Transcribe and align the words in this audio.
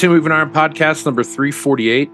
To 0.00 0.08
Moving 0.08 0.32
Iron 0.32 0.50
Podcast 0.50 1.04
number 1.04 1.22
348. 1.22 2.10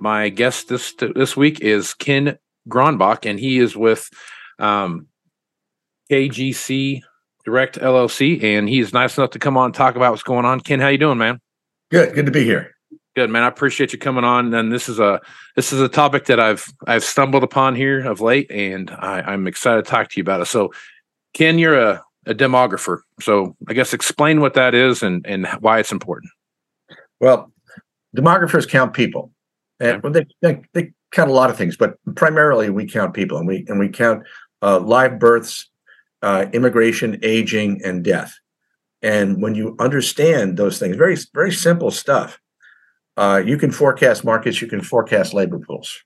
My 0.00 0.28
guest 0.28 0.68
this 0.68 0.92
this 1.14 1.34
week 1.34 1.62
is 1.62 1.94
Ken 1.94 2.36
Gronbach, 2.68 3.24
and 3.24 3.40
he 3.40 3.58
is 3.58 3.74
with 3.74 4.10
um, 4.58 5.06
KGC 6.10 7.00
Direct 7.46 7.78
LLC, 7.78 8.44
and 8.44 8.68
he's 8.68 8.92
nice 8.92 9.16
enough 9.16 9.30
to 9.30 9.38
come 9.38 9.56
on 9.56 9.66
and 9.66 9.74
talk 9.74 9.96
about 9.96 10.10
what's 10.10 10.22
going 10.22 10.44
on. 10.44 10.60
Ken, 10.60 10.78
how 10.78 10.88
you 10.88 10.98
doing, 10.98 11.16
man? 11.16 11.40
Good, 11.90 12.14
good 12.14 12.26
to 12.26 12.32
be 12.32 12.44
here. 12.44 12.74
Good, 13.16 13.30
man. 13.30 13.44
I 13.44 13.48
appreciate 13.48 13.94
you 13.94 13.98
coming 13.98 14.24
on. 14.24 14.52
And 14.52 14.70
this 14.70 14.86
is 14.90 15.00
a 15.00 15.22
this 15.56 15.72
is 15.72 15.80
a 15.80 15.88
topic 15.88 16.26
that 16.26 16.38
I've 16.38 16.70
I've 16.86 17.02
stumbled 17.02 17.44
upon 17.44 17.76
here 17.76 18.06
of 18.06 18.20
late, 18.20 18.50
and 18.50 18.90
I, 18.90 19.22
I'm 19.22 19.46
excited 19.46 19.86
to 19.86 19.90
talk 19.90 20.10
to 20.10 20.20
you 20.20 20.22
about 20.22 20.42
it. 20.42 20.48
So, 20.48 20.70
Ken, 21.32 21.58
you're 21.58 21.78
a, 21.80 22.02
a 22.26 22.34
demographer. 22.34 22.98
So, 23.22 23.56
I 23.68 23.72
guess 23.72 23.94
explain 23.94 24.42
what 24.42 24.52
that 24.52 24.74
is 24.74 25.02
and 25.02 25.26
and 25.26 25.46
why 25.60 25.78
it's 25.78 25.90
important. 25.90 26.30
Well, 27.20 27.52
demographers 28.16 28.68
count 28.68 28.94
people, 28.94 29.32
and 29.80 30.02
well, 30.02 30.12
they, 30.12 30.26
they 30.42 30.62
they 30.72 30.92
count 31.12 31.30
a 31.30 31.34
lot 31.34 31.50
of 31.50 31.56
things, 31.56 31.76
but 31.76 31.96
primarily 32.14 32.70
we 32.70 32.86
count 32.86 33.14
people, 33.14 33.38
and 33.38 33.46
we 33.46 33.64
and 33.68 33.78
we 33.78 33.88
count 33.88 34.24
uh, 34.62 34.80
live 34.80 35.18
births, 35.18 35.68
uh, 36.22 36.46
immigration, 36.52 37.18
aging, 37.22 37.80
and 37.84 38.04
death. 38.04 38.34
And 39.02 39.42
when 39.42 39.54
you 39.54 39.76
understand 39.78 40.56
those 40.56 40.78
things, 40.78 40.96
very 40.96 41.16
very 41.34 41.52
simple 41.52 41.90
stuff, 41.90 42.40
uh, 43.16 43.42
you 43.44 43.56
can 43.56 43.70
forecast 43.70 44.24
markets, 44.24 44.60
you 44.60 44.68
can 44.68 44.80
forecast 44.80 45.34
labor 45.34 45.58
pools, 45.58 46.02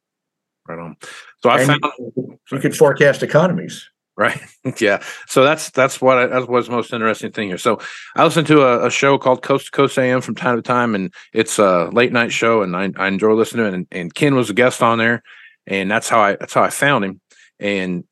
Right 0.68 0.78
on. 0.78 0.96
So 1.42 1.48
I 1.48 1.60
and 1.60 1.66
found 1.68 1.80
you, 2.16 2.38
you 2.52 2.58
can 2.58 2.72
forecast 2.72 3.22
economies. 3.22 3.88
Right. 4.18 4.40
yeah. 4.80 5.00
So 5.28 5.44
that's 5.44 5.70
that's 5.70 6.00
what 6.00 6.18
I, 6.18 6.26
that 6.26 6.48
was 6.48 6.66
the 6.66 6.72
most 6.72 6.92
interesting 6.92 7.30
thing 7.30 7.48
here. 7.48 7.56
So 7.56 7.78
I 8.16 8.24
listen 8.24 8.44
to 8.46 8.62
a, 8.62 8.86
a, 8.86 8.90
show 8.90 9.16
called 9.16 9.42
Coast 9.42 9.66
to 9.66 9.70
Coast 9.70 9.96
AM 9.96 10.20
from 10.22 10.34
time 10.34 10.56
to 10.56 10.62
time, 10.62 10.96
and 10.96 11.14
it's 11.32 11.60
a 11.60 11.88
late 11.92 12.12
night 12.12 12.32
show, 12.32 12.62
and 12.62 12.74
I, 12.74 12.90
I 12.96 13.06
enjoy 13.06 13.34
listening 13.34 13.64
to 13.64 13.68
it. 13.68 13.74
And, 13.74 13.86
and 13.92 14.12
Ken 14.12 14.34
was 14.34 14.50
a 14.50 14.54
guest 14.54 14.82
on 14.82 14.98
there, 14.98 15.22
and 15.68 15.88
that's 15.88 16.08
how 16.08 16.18
I 16.18 16.34
that's 16.34 16.52
how 16.52 16.64
I 16.64 16.70
found 16.70 17.04
him. 17.04 17.20
And 17.60 18.02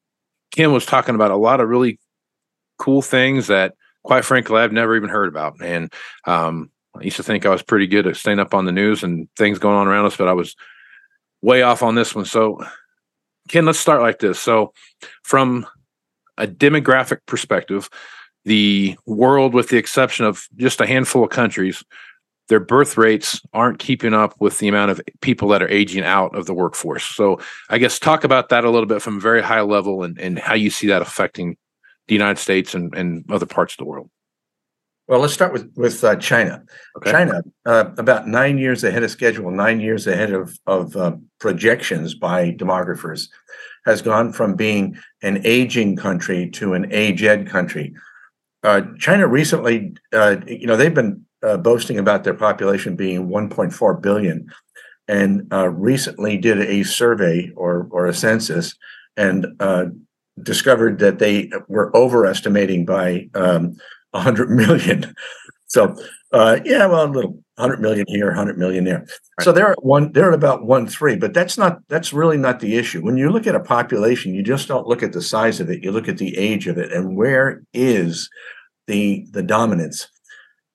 Ken 0.52 0.72
was 0.72 0.86
talking 0.86 1.16
about 1.16 1.32
a 1.32 1.36
lot 1.36 1.60
of 1.60 1.68
really 1.68 1.98
cool 2.78 3.02
things 3.02 3.48
that, 3.48 3.74
quite 4.04 4.24
frankly, 4.24 4.60
I've 4.60 4.72
never 4.72 4.94
even 4.94 5.10
heard 5.10 5.28
about. 5.28 5.56
And 5.60 5.92
um, 6.24 6.70
I 6.96 7.02
used 7.02 7.16
to 7.16 7.24
think 7.24 7.44
I 7.44 7.50
was 7.50 7.64
pretty 7.64 7.88
good 7.88 8.06
at 8.06 8.16
staying 8.16 8.38
up 8.38 8.54
on 8.54 8.64
the 8.64 8.70
news 8.70 9.02
and 9.02 9.28
things 9.36 9.58
going 9.58 9.74
on 9.74 9.88
around 9.88 10.06
us, 10.06 10.16
but 10.16 10.28
I 10.28 10.34
was 10.34 10.54
way 11.42 11.62
off 11.62 11.82
on 11.82 11.96
this 11.96 12.14
one. 12.14 12.26
So, 12.26 12.64
Ken, 13.48 13.66
let's 13.66 13.80
start 13.80 14.02
like 14.02 14.20
this. 14.20 14.38
So, 14.38 14.72
from 15.24 15.66
a 16.38 16.46
demographic 16.46 17.18
perspective, 17.26 17.88
the 18.44 18.96
world, 19.06 19.54
with 19.54 19.68
the 19.68 19.76
exception 19.76 20.24
of 20.24 20.46
just 20.56 20.80
a 20.80 20.86
handful 20.86 21.24
of 21.24 21.30
countries, 21.30 21.84
their 22.48 22.60
birth 22.60 22.96
rates 22.96 23.40
aren't 23.52 23.80
keeping 23.80 24.14
up 24.14 24.34
with 24.38 24.58
the 24.58 24.68
amount 24.68 24.92
of 24.92 25.00
people 25.20 25.48
that 25.48 25.62
are 25.62 25.68
aging 25.68 26.04
out 26.04 26.36
of 26.36 26.46
the 26.46 26.54
workforce. 26.54 27.04
So, 27.04 27.40
I 27.70 27.78
guess 27.78 27.98
talk 27.98 28.22
about 28.22 28.50
that 28.50 28.64
a 28.64 28.70
little 28.70 28.86
bit 28.86 29.02
from 29.02 29.16
a 29.16 29.20
very 29.20 29.42
high 29.42 29.62
level 29.62 30.04
and, 30.04 30.18
and 30.20 30.38
how 30.38 30.54
you 30.54 30.70
see 30.70 30.86
that 30.88 31.02
affecting 31.02 31.56
the 32.06 32.14
United 32.14 32.40
States 32.40 32.74
and, 32.74 32.94
and 32.94 33.24
other 33.30 33.46
parts 33.46 33.74
of 33.74 33.78
the 33.78 33.84
world. 33.84 34.10
Well, 35.08 35.20
let's 35.20 35.34
start 35.34 35.52
with 35.52 35.70
with 35.76 36.02
uh, 36.02 36.16
China. 36.16 36.64
Okay. 36.96 37.12
China, 37.12 37.42
uh, 37.64 37.90
about 37.96 38.26
nine 38.26 38.58
years 38.58 38.82
ahead 38.82 39.04
of 39.04 39.10
schedule, 39.10 39.52
nine 39.52 39.78
years 39.78 40.06
ahead 40.08 40.32
of 40.32 40.58
of 40.66 40.96
uh, 40.96 41.16
projections 41.38 42.14
by 42.14 42.50
demographers, 42.52 43.28
has 43.86 44.02
gone 44.02 44.32
from 44.32 44.54
being 44.54 44.98
an 45.22 45.40
aging 45.44 45.96
country 45.96 46.50
to 46.50 46.74
an 46.74 46.92
age-ed 46.92 47.48
country. 47.48 47.94
Uh, 48.62 48.82
China 48.98 49.26
recently, 49.26 49.94
uh, 50.12 50.36
you 50.46 50.66
know, 50.66 50.76
they've 50.76 50.92
been 50.92 51.24
uh, 51.42 51.56
boasting 51.56 51.98
about 51.98 52.24
their 52.24 52.34
population 52.34 52.96
being 52.96 53.28
1.4 53.28 54.02
billion, 54.02 54.48
and 55.08 55.46
uh, 55.52 55.68
recently 55.68 56.36
did 56.36 56.58
a 56.58 56.82
survey 56.82 57.50
or 57.54 57.86
or 57.90 58.06
a 58.06 58.14
census 58.14 58.74
and 59.16 59.46
uh, 59.60 59.86
discovered 60.42 60.98
that 60.98 61.18
they 61.18 61.50
were 61.68 61.96
overestimating 61.96 62.84
by 62.84 63.28
um, 63.34 63.76
100 64.10 64.50
million. 64.62 65.14
So, 65.68 65.96
uh, 66.32 66.60
yeah, 66.64 66.86
well, 66.86 67.06
a 67.06 67.08
little 67.08 67.38
100 67.56 67.80
million 67.80 68.04
here, 68.08 68.26
100 68.26 68.58
million 68.58 68.84
there. 68.84 69.00
Right. 69.00 69.44
So 69.44 69.52
they're 69.52 69.72
at 69.72 69.84
one, 69.84 70.12
they're 70.12 70.28
at 70.28 70.34
about 70.34 70.64
one 70.64 70.86
three, 70.86 71.16
but 71.16 71.32
that's 71.32 71.56
not 71.56 71.80
that's 71.88 72.12
really 72.12 72.36
not 72.36 72.60
the 72.60 72.76
issue. 72.76 73.02
When 73.02 73.16
you 73.16 73.30
look 73.30 73.46
at 73.46 73.54
a 73.54 73.60
population, 73.60 74.34
you 74.34 74.42
just 74.42 74.68
don't 74.68 74.86
look 74.86 75.02
at 75.02 75.12
the 75.12 75.22
size 75.22 75.58
of 75.58 75.70
it. 75.70 75.82
You 75.82 75.90
look 75.90 76.08
at 76.08 76.18
the 76.18 76.36
age 76.36 76.66
of 76.66 76.76
it, 76.76 76.92
and 76.92 77.16
where 77.16 77.62
is 77.72 78.28
the 78.86 79.26
the 79.30 79.42
dominance? 79.42 80.08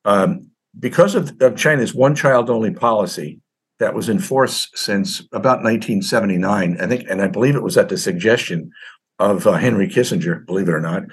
Um, 0.05 0.49
because 0.79 1.15
of, 1.15 1.39
of 1.41 1.55
China's 1.55 1.93
one 1.93 2.15
child 2.15 2.49
only 2.49 2.71
policy 2.71 3.39
that 3.79 3.93
was 3.93 4.09
in 4.09 4.19
force 4.19 4.69
since 4.73 5.19
about 5.31 5.63
1979, 5.63 6.77
I 6.79 6.87
think, 6.87 7.09
and 7.09 7.21
I 7.21 7.27
believe 7.27 7.55
it 7.55 7.63
was 7.63 7.77
at 7.77 7.89
the 7.89 7.97
suggestion 7.97 8.71
of 9.19 9.45
uh, 9.45 9.53
Henry 9.53 9.87
Kissinger, 9.87 10.45
believe 10.45 10.69
it 10.69 10.73
or 10.73 10.79
not. 10.79 11.03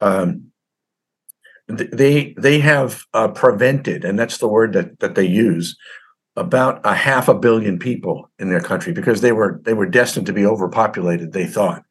Um, 0.00 0.49
they 1.70 2.34
they 2.36 2.60
have 2.60 3.04
uh, 3.14 3.28
prevented, 3.28 4.04
and 4.04 4.18
that's 4.18 4.38
the 4.38 4.48
word 4.48 4.72
that 4.72 5.00
that 5.00 5.14
they 5.14 5.26
use, 5.26 5.76
about 6.36 6.80
a 6.84 6.94
half 6.94 7.28
a 7.28 7.34
billion 7.34 7.78
people 7.78 8.30
in 8.38 8.50
their 8.50 8.60
country 8.60 8.92
because 8.92 9.20
they 9.20 9.32
were 9.32 9.60
they 9.64 9.74
were 9.74 9.86
destined 9.86 10.26
to 10.26 10.32
be 10.32 10.46
overpopulated. 10.46 11.32
They 11.32 11.46
thought 11.46 11.82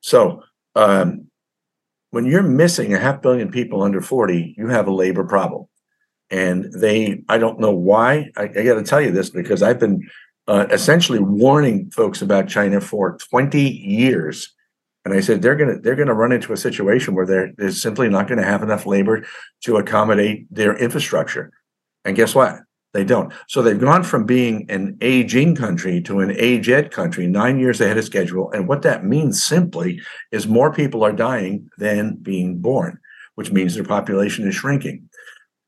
so. 0.00 0.42
Um, 0.74 1.28
when 2.10 2.24
you're 2.24 2.42
missing 2.42 2.94
a 2.94 2.98
half 2.98 3.20
billion 3.20 3.50
people 3.50 3.82
under 3.82 4.00
40, 4.00 4.54
you 4.56 4.68
have 4.68 4.86
a 4.86 4.94
labor 4.94 5.24
problem. 5.24 5.66
And 6.30 6.72
they, 6.72 7.22
I 7.28 7.38
don't 7.38 7.60
know 7.60 7.72
why. 7.72 8.30
I, 8.36 8.44
I 8.44 8.62
got 8.64 8.74
to 8.74 8.82
tell 8.82 9.00
you 9.00 9.10
this 9.10 9.30
because 9.30 9.62
I've 9.62 9.78
been 9.78 10.08
uh, 10.48 10.66
essentially 10.70 11.18
warning 11.18 11.90
folks 11.90 12.22
about 12.22 12.48
China 12.48 12.80
for 12.80 13.18
20 13.30 13.60
years 13.60 14.54
and 15.06 15.14
I 15.14 15.20
said 15.20 15.40
they're 15.40 15.54
gonna 15.54 15.78
they're 15.78 15.94
gonna 15.94 16.14
run 16.14 16.32
into 16.32 16.52
a 16.52 16.56
situation 16.56 17.14
where 17.14 17.26
they're 17.26 17.52
they're 17.56 17.70
simply 17.70 18.08
not 18.08 18.26
going 18.26 18.40
to 18.40 18.44
have 18.44 18.64
enough 18.64 18.86
labor 18.86 19.24
to 19.62 19.76
accommodate 19.76 20.52
their 20.52 20.76
infrastructure. 20.76 21.52
And 22.04 22.16
guess 22.16 22.34
what? 22.34 22.58
They 22.92 23.04
don't. 23.04 23.32
So 23.46 23.62
they've 23.62 23.78
gone 23.78 24.02
from 24.02 24.26
being 24.26 24.68
an 24.68 24.98
aging 25.00 25.54
country 25.54 26.02
to 26.02 26.18
an 26.18 26.32
age-ed 26.36 26.90
country, 26.90 27.28
nine 27.28 27.60
years 27.60 27.80
ahead 27.80 27.98
of 27.98 28.04
schedule. 28.04 28.50
And 28.50 28.66
what 28.66 28.82
that 28.82 29.04
means 29.04 29.40
simply 29.40 30.00
is 30.32 30.48
more 30.48 30.72
people 30.72 31.04
are 31.04 31.12
dying 31.12 31.68
than 31.78 32.16
being 32.16 32.58
born, 32.58 32.98
which 33.36 33.52
means 33.52 33.76
their 33.76 33.84
population 33.84 34.48
is 34.48 34.56
shrinking. 34.56 35.08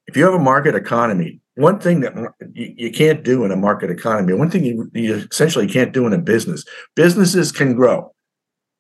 If 0.09 0.17
you 0.17 0.25
have 0.25 0.35
a 0.35 0.41
market 0.41 0.75
economy, 0.75 1.39
one 1.55 1.79
thing 1.79 2.01
that 2.01 2.15
you, 2.55 2.75
you 2.77 2.91
can't 2.91 3.23
do 3.23 3.45
in 3.45 3.53
a 3.53 3.57
market 3.57 3.91
economy, 3.91 4.33
one 4.33 4.51
thing 4.51 4.65
you, 4.65 4.91
you 4.95 5.15
essentially 5.31 5.69
can't 5.69 5.93
do 5.93 6.09
in 6.09 6.13
a 6.13 6.19
business, 6.19 6.65
businesses 6.97 7.53
can 7.53 7.75
grow 7.75 8.13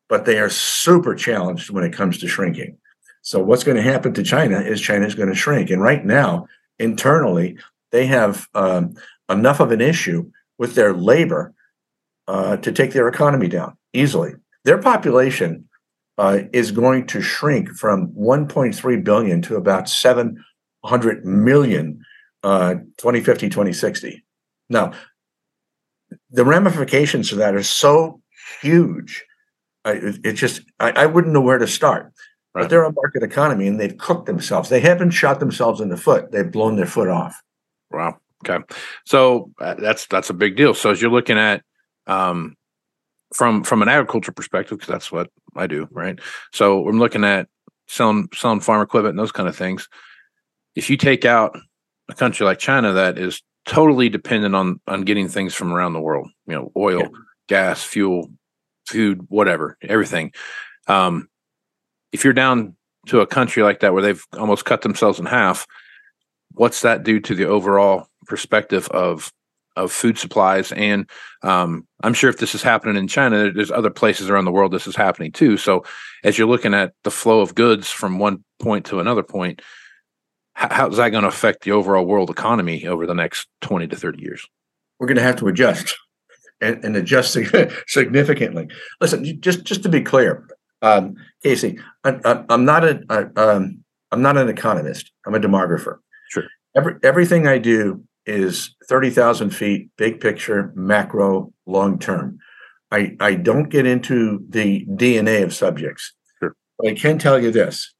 but 0.08 0.24
they 0.24 0.38
are 0.38 0.50
super 0.50 1.14
challenged 1.14 1.70
when 1.70 1.84
it 1.84 1.92
comes 1.92 2.18
to 2.18 2.28
shrinking. 2.28 2.76
So 3.22 3.40
what's 3.40 3.64
going 3.64 3.76
to 3.76 3.82
happen 3.82 4.14
to 4.14 4.22
China 4.22 4.60
is 4.60 4.80
China 4.80 5.06
is 5.06 5.14
going 5.14 5.28
to 5.28 5.34
shrink, 5.34 5.70
and 5.70 5.82
right 5.82 6.04
now 6.04 6.46
internally 6.78 7.58
they 7.90 8.06
have 8.06 8.48
um, 8.54 8.94
enough 9.28 9.60
of 9.60 9.72
an 9.72 9.80
issue 9.80 10.30
with 10.58 10.74
their 10.74 10.92
labor 10.92 11.54
uh, 12.26 12.56
to 12.58 12.72
take 12.72 12.92
their 12.92 13.08
economy 13.08 13.48
down 13.48 13.76
easily. 13.92 14.34
Their 14.64 14.78
population 14.78 15.68
uh, 16.18 16.40
is 16.52 16.72
going 16.72 17.06
to 17.06 17.22
shrink 17.22 17.70
from 17.70 18.08
1.3 18.08 19.04
billion 19.04 19.40
to 19.42 19.56
about 19.56 19.88
700 19.88 21.24
million 21.24 22.04
uh, 22.42 22.74
2050 22.98 23.48
2060 23.48 24.24
now 24.68 24.92
the 26.30 26.44
ramifications 26.44 27.32
of 27.32 27.38
that 27.38 27.54
are 27.54 27.64
so 27.64 28.20
huge 28.60 29.24
I, 29.88 30.00
it 30.24 30.34
just 30.34 30.62
I, 30.78 30.90
I, 30.90 31.06
wouldn't 31.06 31.32
know 31.32 31.40
where 31.40 31.58
to 31.58 31.66
start. 31.66 32.12
Right. 32.54 32.62
But 32.62 32.70
they're 32.70 32.84
a 32.84 32.92
market 32.92 33.22
economy 33.22 33.66
and 33.66 33.80
they've 33.80 33.96
cooked 33.96 34.26
themselves. 34.26 34.68
They 34.68 34.80
haven't 34.80 35.10
shot 35.10 35.40
themselves 35.40 35.80
in 35.80 35.88
the 35.88 35.96
foot. 35.96 36.30
They've 36.30 36.50
blown 36.50 36.76
their 36.76 36.86
foot 36.86 37.08
off. 37.08 37.40
Wow. 37.90 38.18
Okay. 38.46 38.64
So 39.04 39.50
uh, 39.60 39.74
that's 39.74 40.06
that's 40.06 40.30
a 40.30 40.34
big 40.34 40.56
deal. 40.56 40.74
So 40.74 40.90
as 40.90 41.00
you're 41.00 41.10
looking 41.10 41.38
at 41.38 41.62
um, 42.06 42.56
from 43.34 43.64
from 43.64 43.82
an 43.82 43.88
agriculture 43.88 44.32
perspective, 44.32 44.78
because 44.78 44.92
that's 44.92 45.12
what 45.12 45.30
I 45.56 45.66
do, 45.66 45.88
right? 45.90 46.18
So 46.52 46.86
I'm 46.88 46.98
looking 46.98 47.24
at 47.24 47.48
selling 47.86 48.28
selling 48.34 48.60
farm 48.60 48.82
equipment 48.82 49.12
and 49.12 49.18
those 49.18 49.32
kind 49.32 49.48
of 49.48 49.56
things. 49.56 49.88
If 50.74 50.90
you 50.90 50.96
take 50.96 51.24
out 51.24 51.58
a 52.08 52.14
country 52.14 52.46
like 52.46 52.58
China 52.58 52.92
that 52.92 53.18
is 53.18 53.42
totally 53.66 54.08
dependent 54.08 54.54
on 54.54 54.80
on 54.86 55.02
getting 55.02 55.28
things 55.28 55.54
from 55.54 55.72
around 55.72 55.92
the 55.92 56.00
world, 56.00 56.28
you 56.46 56.54
know, 56.54 56.72
oil, 56.76 57.00
yeah. 57.00 57.08
gas, 57.48 57.82
fuel, 57.82 58.30
food, 58.88 59.26
whatever, 59.28 59.76
everything. 59.82 60.32
Um, 60.86 61.28
if 62.12 62.24
you're 62.24 62.32
down 62.32 62.76
to 63.06 63.20
a 63.20 63.26
country 63.26 63.62
like 63.62 63.80
that 63.80 63.92
where 63.92 64.02
they've 64.02 64.24
almost 64.38 64.64
cut 64.64 64.82
themselves 64.82 65.18
in 65.18 65.26
half, 65.26 65.66
what's 66.52 66.82
that 66.82 67.04
do 67.04 67.20
to 67.20 67.34
the 67.34 67.46
overall 67.46 68.08
perspective 68.26 68.88
of 68.88 69.32
of 69.76 69.92
food 69.92 70.18
supplies? 70.18 70.72
And 70.72 71.08
um, 71.42 71.86
I'm 72.02 72.14
sure 72.14 72.30
if 72.30 72.38
this 72.38 72.54
is 72.54 72.62
happening 72.62 72.96
in 72.96 73.06
China, 73.06 73.52
there's 73.52 73.70
other 73.70 73.90
places 73.90 74.28
around 74.28 74.44
the 74.44 74.52
world 74.52 74.72
this 74.72 74.88
is 74.88 74.96
happening 74.96 75.30
too. 75.30 75.56
So 75.56 75.84
as 76.24 76.36
you're 76.36 76.48
looking 76.48 76.74
at 76.74 76.94
the 77.04 77.10
flow 77.10 77.40
of 77.40 77.54
goods 77.54 77.88
from 77.88 78.18
one 78.18 78.44
point 78.58 78.86
to 78.86 78.98
another 78.98 79.22
point, 79.22 79.62
how, 80.54 80.68
how's 80.70 80.96
that 80.96 81.10
going 81.10 81.22
to 81.22 81.28
affect 81.28 81.62
the 81.62 81.72
overall 81.72 82.04
world 82.04 82.28
economy 82.28 82.86
over 82.86 83.06
the 83.06 83.14
next 83.14 83.46
20 83.60 83.86
to 83.86 83.96
30 83.96 84.20
years? 84.20 84.44
We're 84.98 85.06
going 85.06 85.16
to 85.16 85.22
have 85.22 85.36
to 85.36 85.46
adjust 85.46 85.96
and, 86.60 86.84
and 86.84 86.96
adjust 86.96 87.36
significantly. 87.86 88.68
Listen, 89.00 89.40
just 89.40 89.64
just 89.64 89.82
to 89.82 89.88
be 89.88 90.00
clear, 90.00 90.48
um, 90.82 91.16
Casey, 91.42 91.78
I, 92.04 92.44
am 92.48 92.64
not 92.64 92.84
a 92.84 93.02
I, 93.08 93.40
um, 93.40 93.84
I'm 94.10 94.22
not 94.22 94.36
an 94.36 94.48
economist. 94.48 95.10
I'm 95.26 95.34
a 95.34 95.40
demographer. 95.40 95.98
Sure. 96.30 96.44
Every 96.76 96.94
everything 97.02 97.46
I 97.46 97.58
do 97.58 98.04
is 98.26 98.74
thirty 98.88 99.10
thousand 99.10 99.50
feet, 99.50 99.90
big 99.96 100.20
picture, 100.20 100.72
macro, 100.74 101.52
long 101.66 101.98
term. 101.98 102.38
I 102.90 103.16
I 103.20 103.34
don't 103.34 103.68
get 103.68 103.86
into 103.86 104.44
the 104.48 104.86
DNA 104.86 105.42
of 105.42 105.54
subjects. 105.54 106.12
Sure. 106.38 106.54
But 106.78 106.88
I 106.90 106.94
can 106.94 107.18
tell 107.18 107.40
you 107.40 107.50
this: 107.50 107.92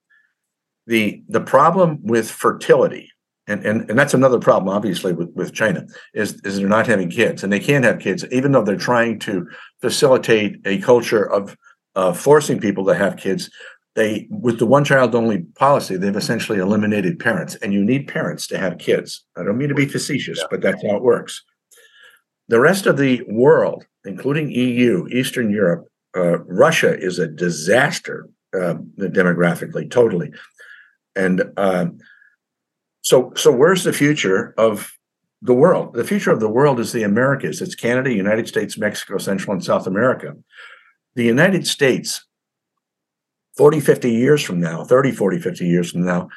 the 0.87 1.23
the 1.29 1.41
problem 1.41 1.99
with 2.03 2.31
fertility 2.31 3.11
and 3.49 3.65
and, 3.67 3.91
and 3.91 3.99
that's 3.99 4.15
another 4.15 4.39
problem 4.39 4.69
obviously 4.75 5.13
with, 5.13 5.31
with 5.35 5.53
china 5.53 5.85
is 6.15 6.41
is 6.45 6.59
they're 6.59 6.69
not 6.69 6.87
having 6.87 7.11
kids 7.11 7.43
and 7.43 7.53
they 7.53 7.61
can't 7.61 7.85
have 7.85 7.99
kids 7.99 8.25
even 8.31 8.53
though 8.53 8.63
they're 8.63 8.77
trying 8.77 9.19
to 9.19 9.47
facilitate 9.81 10.57
a 10.65 10.79
culture 10.79 11.25
of 11.25 11.57
uh, 11.99 12.13
forcing 12.13 12.61
people 12.61 12.85
to 12.87 12.95
have 12.95 13.17
kids. 13.17 13.51
They 13.97 14.29
with 14.31 14.61
the 14.61 14.67
one 14.67 14.85
child 14.85 15.17
only 15.17 15.43
policy 15.57 15.97
they've 15.97 16.15
essentially 16.15 16.59
eliminated 16.61 17.19
parents 17.19 17.57
and 17.57 17.73
you 17.73 17.85
need 17.85 18.07
parents 18.07 18.47
to 18.49 18.59
have 18.59 18.79
kids. 18.79 19.25
I 19.37 19.43
don't 19.43 19.59
mean 19.59 19.69
to 19.71 19.75
be 19.75 19.87
facetious 19.87 20.43
but 20.49 20.61
that's 20.61 20.81
how 20.87 20.97
it 20.97 21.03
works. 21.03 21.43
The 22.47 22.61
rest 22.61 22.87
of 22.87 22.97
the 22.97 23.23
world 23.29 23.85
including 24.05 24.51
eu 24.51 25.09
eastern 25.09 25.51
europe 25.51 25.89
uh, 26.17 26.39
russia 26.45 26.97
is 26.97 27.19
a 27.19 27.27
disaster 27.27 28.29
uh, 28.55 28.75
demographically 28.99 29.91
totally. 29.91 30.31
And 31.17 31.43
um, 31.57 31.99
so, 33.09 33.33
so 33.37 33.51
where's 33.51 33.85
the 33.85 33.93
future 33.95 34.53
of 34.59 34.93
the 35.41 35.55
world? 35.55 35.95
The 35.95 36.05
future 36.05 36.31
of 36.31 36.41
the 36.41 36.49
world 36.51 36.79
is 36.79 36.93
the 36.93 37.05
Americas. 37.05 37.63
It's 37.63 37.75
Canada, 37.75 38.13
United 38.13 38.47
States, 38.47 38.77
Mexico, 38.77 39.17
Central 39.17 39.55
and 39.55 39.65
South 39.65 39.87
America. 39.87 40.35
The 41.15 41.25
United 41.25 41.67
States, 41.67 42.27
40, 43.57 43.81
50 43.81 44.11
years 44.11 44.43
from 44.43 44.61
now, 44.61 44.85
30, 44.85 45.13
40, 45.13 45.39
50 45.39 45.67
years 45.67 45.93
from 45.93 46.05
now, 46.05 46.29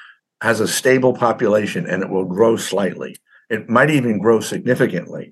has 0.41 0.61
a 0.61 0.67
stable 0.67 1.13
population 1.13 1.85
and 1.89 2.03
it 2.03 2.09
will 2.09 2.23
grow 2.23 2.55
slightly. 2.55 3.17
It 3.49 3.67
might 3.67 3.89
even 3.89 4.19
grow 4.19 4.39
significantly, 4.39 5.29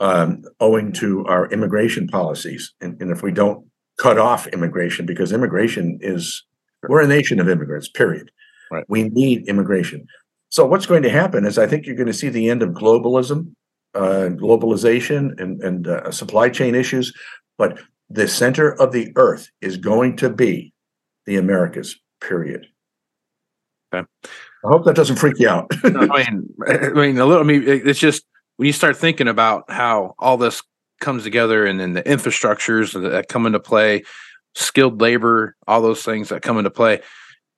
um, 0.00 0.42
owing 0.58 0.92
to 0.92 1.26
our 1.26 1.50
immigration 1.50 2.08
policies. 2.08 2.72
And, 2.80 2.98
and 3.02 3.10
if 3.10 3.22
we 3.22 3.30
don't 3.30 3.62
cut 3.98 4.16
off 4.16 4.46
immigration, 4.46 5.04
because 5.04 5.32
immigration 5.32 5.98
is, 6.00 6.46
we're 6.88 7.02
a 7.02 7.06
nation 7.06 7.40
of 7.40 7.48
immigrants, 7.50 7.90
period. 7.90 8.30
Right. 8.70 8.86
We 8.88 9.10
need 9.10 9.46
immigration. 9.48 10.06
So 10.50 10.64
what's 10.64 10.86
going 10.86 11.02
to 11.02 11.10
happen 11.10 11.44
is 11.44 11.58
I 11.58 11.66
think 11.66 11.86
you're 11.86 11.96
going 11.96 12.06
to 12.06 12.12
see 12.12 12.28
the 12.28 12.48
end 12.48 12.62
of 12.62 12.70
globalism, 12.70 13.52
uh, 13.94 14.30
globalization, 14.30 15.38
and, 15.40 15.62
and 15.62 15.86
uh, 15.86 16.10
supply 16.10 16.48
chain 16.48 16.74
issues. 16.74 17.12
But 17.58 17.78
the 18.08 18.28
center 18.28 18.72
of 18.80 18.92
the 18.92 19.12
earth 19.16 19.50
is 19.60 19.76
going 19.76 20.16
to 20.16 20.30
be 20.30 20.72
the 21.26 21.36
Americas. 21.36 21.96
Period. 22.20 22.66
Okay. 23.94 24.06
I 24.64 24.68
hope 24.68 24.84
that 24.84 24.96
doesn't 24.96 25.16
freak 25.16 25.38
you 25.38 25.48
out. 25.48 25.70
I 25.84 25.88
mean, 26.30 26.48
I 26.66 26.88
mean, 26.90 27.18
a 27.18 27.26
little. 27.26 27.42
I 27.42 27.46
mean, 27.46 27.62
it's 27.66 28.00
just 28.00 28.24
when 28.56 28.66
you 28.66 28.72
start 28.72 28.96
thinking 28.96 29.28
about 29.28 29.70
how 29.70 30.14
all 30.18 30.36
this 30.36 30.62
comes 31.00 31.22
together, 31.22 31.64
and 31.64 31.78
then 31.78 31.92
the 31.92 32.02
infrastructures 32.02 32.92
that 33.00 33.28
come 33.28 33.46
into 33.46 33.60
play, 33.60 34.02
skilled 34.54 35.00
labor, 35.00 35.54
all 35.68 35.80
those 35.80 36.02
things 36.02 36.30
that 36.30 36.42
come 36.42 36.58
into 36.58 36.70
play. 36.70 37.00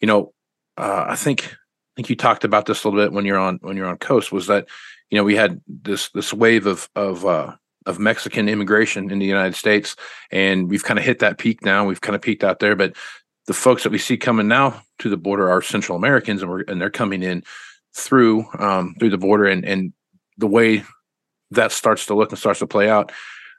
You 0.01 0.09
know, 0.09 0.33
uh, 0.77 1.07
I 1.09 1.17
think 1.17 1.55
think 2.01 2.09
you 2.09 2.17
talked 2.17 2.45
about 2.45 2.65
this 2.65 2.83
a 2.83 2.89
little 2.89 3.05
bit 3.05 3.13
when 3.13 3.27
you're 3.27 3.39
on 3.39 3.59
when 3.61 3.77
you're 3.77 3.87
on 3.87 3.99
coast 3.99 4.33
was 4.33 4.47
that 4.47 4.67
you 5.11 5.19
know 5.19 5.25
we 5.25 5.37
had 5.37 5.61
this 5.69 6.09
this 6.11 6.33
wave 6.33 6.65
of 6.65 6.89
of 6.97 7.27
uh, 7.27 7.53
of 7.85 7.99
Mexican 7.99 8.49
immigration 8.49 9.11
in 9.11 9.19
the 9.19 9.27
United 9.27 9.55
States, 9.55 9.97
and 10.31 10.71
we've 10.71 10.83
kind 10.83 10.99
of 10.99 11.05
hit 11.05 11.19
that 11.19 11.37
peak 11.37 11.63
now. 11.63 11.85
We've 11.85 12.01
kind 12.01 12.17
of 12.17 12.23
peaked 12.23 12.43
out 12.43 12.59
there, 12.59 12.75
but 12.75 12.97
the 13.47 13.53
folks 13.53 13.83
that 13.83 13.93
we 13.93 13.99
see 13.99 14.17
coming 14.17 14.49
now 14.49 14.83
to 15.01 15.11
the 15.11 15.19
border 15.19 15.51
are 15.51 15.61
Central 15.61 15.99
Americans, 15.99 16.41
and 16.41 16.51
we're 16.51 16.63
and 16.63 16.81
they're 16.81 16.89
coming 16.89 17.23
in 17.23 17.45
through 17.95 18.47
um, 18.59 18.95
through 18.99 19.11
the 19.11 19.19
border 19.19 19.45
and 19.45 19.67
and 19.67 19.93
the 20.39 20.47
way 20.47 20.83
that 21.51 21.71
starts 21.71 22.07
to 22.07 22.15
look 22.15 22.31
and 22.31 22.39
starts 22.39 22.61
to 22.61 22.67
play 22.67 22.89
out. 22.89 23.13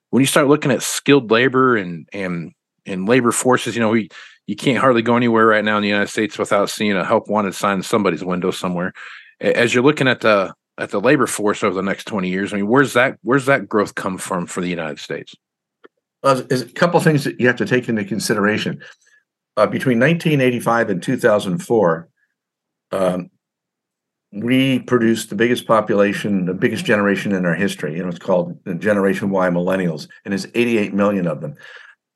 When 0.09 0.21
you 0.21 0.27
start 0.27 0.47
looking 0.47 0.71
at 0.71 0.81
skilled 0.81 1.29
labor 1.29 1.77
and 1.77 2.09
and 2.11 2.53
and 2.87 3.07
labor 3.07 3.31
forces, 3.31 3.75
you 3.75 3.81
know, 3.81 3.89
we 3.89 4.09
you 4.51 4.57
can't 4.57 4.79
hardly 4.79 5.01
go 5.01 5.15
anywhere 5.15 5.45
right 5.45 5.63
now 5.63 5.77
in 5.77 5.81
the 5.81 5.87
United 5.87 6.09
States 6.09 6.37
without 6.37 6.69
seeing 6.69 6.91
a 6.91 7.05
help 7.05 7.29
wanted 7.29 7.55
sign 7.55 7.77
in 7.77 7.83
somebody's 7.83 8.21
window 8.21 8.51
somewhere. 8.51 8.91
As 9.39 9.73
you're 9.73 9.81
looking 9.81 10.09
at 10.09 10.19
the 10.19 10.53
at 10.77 10.89
the 10.89 10.99
labor 10.99 11.25
force 11.25 11.63
over 11.63 11.73
the 11.73 11.81
next 11.81 12.03
20 12.03 12.27
years, 12.27 12.51
I 12.51 12.57
mean, 12.57 12.67
where's 12.67 12.91
that 12.91 13.17
where's 13.21 13.45
that 13.45 13.69
growth 13.69 13.95
come 13.95 14.17
from 14.17 14.45
for 14.45 14.59
the 14.59 14.67
United 14.67 14.99
States? 14.99 15.33
Well, 16.21 16.43
there's 16.43 16.63
a 16.63 16.65
couple 16.65 16.99
things 16.99 17.23
that 17.23 17.39
you 17.39 17.47
have 17.47 17.55
to 17.55 17.65
take 17.65 17.87
into 17.87 18.03
consideration. 18.03 18.83
Uh, 19.55 19.67
between 19.67 20.01
1985 20.01 20.89
and 20.89 21.01
2004, 21.01 22.09
um, 22.91 23.29
we 24.33 24.79
produced 24.79 25.29
the 25.29 25.35
biggest 25.37 25.65
population, 25.65 26.43
the 26.43 26.53
biggest 26.53 26.83
generation 26.83 27.31
in 27.31 27.45
our 27.45 27.55
history. 27.55 27.95
You 27.95 28.03
know, 28.03 28.09
it's 28.09 28.19
called 28.19 28.61
the 28.65 28.75
Generation 28.75 29.29
Y 29.29 29.47
Millennials, 29.49 30.09
and 30.25 30.33
there's 30.33 30.47
88 30.53 30.93
million 30.93 31.25
of 31.25 31.39
them. 31.39 31.55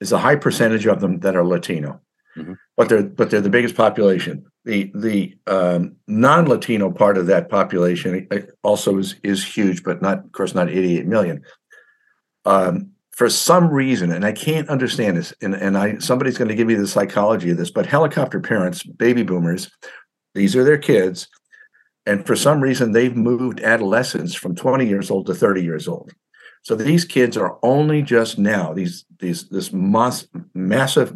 There's 0.01 0.11
a 0.11 0.17
high 0.17 0.35
percentage 0.35 0.85
of 0.85 0.99
them 0.99 1.21
that 1.21 1.37
are 1.37 1.45
Latino, 1.45 2.01
mm-hmm. 2.37 2.53
but 2.77 2.89
they're 2.89 3.03
but 3.03 3.29
they're 3.29 3.41
the 3.41 3.49
biggest 3.49 3.75
population. 3.75 4.45
The 4.63 4.91
the 4.95 5.35
um, 5.47 5.95
non-Latino 6.07 6.91
part 6.91 7.17
of 7.17 7.27
that 7.27 7.49
population 7.49 8.27
also 8.63 8.97
is 8.97 9.15
is 9.23 9.43
huge, 9.43 9.83
but 9.83 10.01
not, 10.01 10.25
of 10.25 10.31
course, 10.31 10.55
not 10.55 10.69
88 10.69 11.05
million. 11.05 11.43
Um, 12.45 12.91
for 13.11 13.29
some 13.29 13.69
reason, 13.69 14.11
and 14.11 14.25
I 14.25 14.33
can't 14.33 14.67
understand 14.69 15.17
this, 15.17 15.33
and, 15.41 15.55
and 15.55 15.77
I 15.77 15.97
somebody's 15.99 16.37
going 16.37 16.49
to 16.49 16.55
give 16.55 16.67
me 16.67 16.75
the 16.75 16.87
psychology 16.87 17.49
of 17.51 17.57
this, 17.57 17.71
but 17.71 17.85
helicopter 17.85 18.39
parents, 18.39 18.83
baby 18.83 19.23
boomers, 19.23 19.71
these 20.33 20.55
are 20.55 20.63
their 20.63 20.77
kids 20.77 21.27
and 22.05 22.25
for 22.25 22.35
some 22.35 22.61
reason, 22.61 22.91
they've 22.91 23.15
moved 23.15 23.61
adolescents 23.61 24.35
from 24.35 24.55
20 24.55 24.87
years 24.87 25.09
old 25.09 25.25
to 25.27 25.33
30 25.33 25.63
years 25.63 25.87
old. 25.87 26.11
So 26.61 26.75
these 26.75 27.05
kids 27.05 27.37
are 27.37 27.57
only 27.63 28.01
just 28.01 28.37
now, 28.37 28.73
these, 28.73 29.05
these 29.19 29.49
this 29.49 29.71
mass, 29.71 30.27
massive 30.53 31.15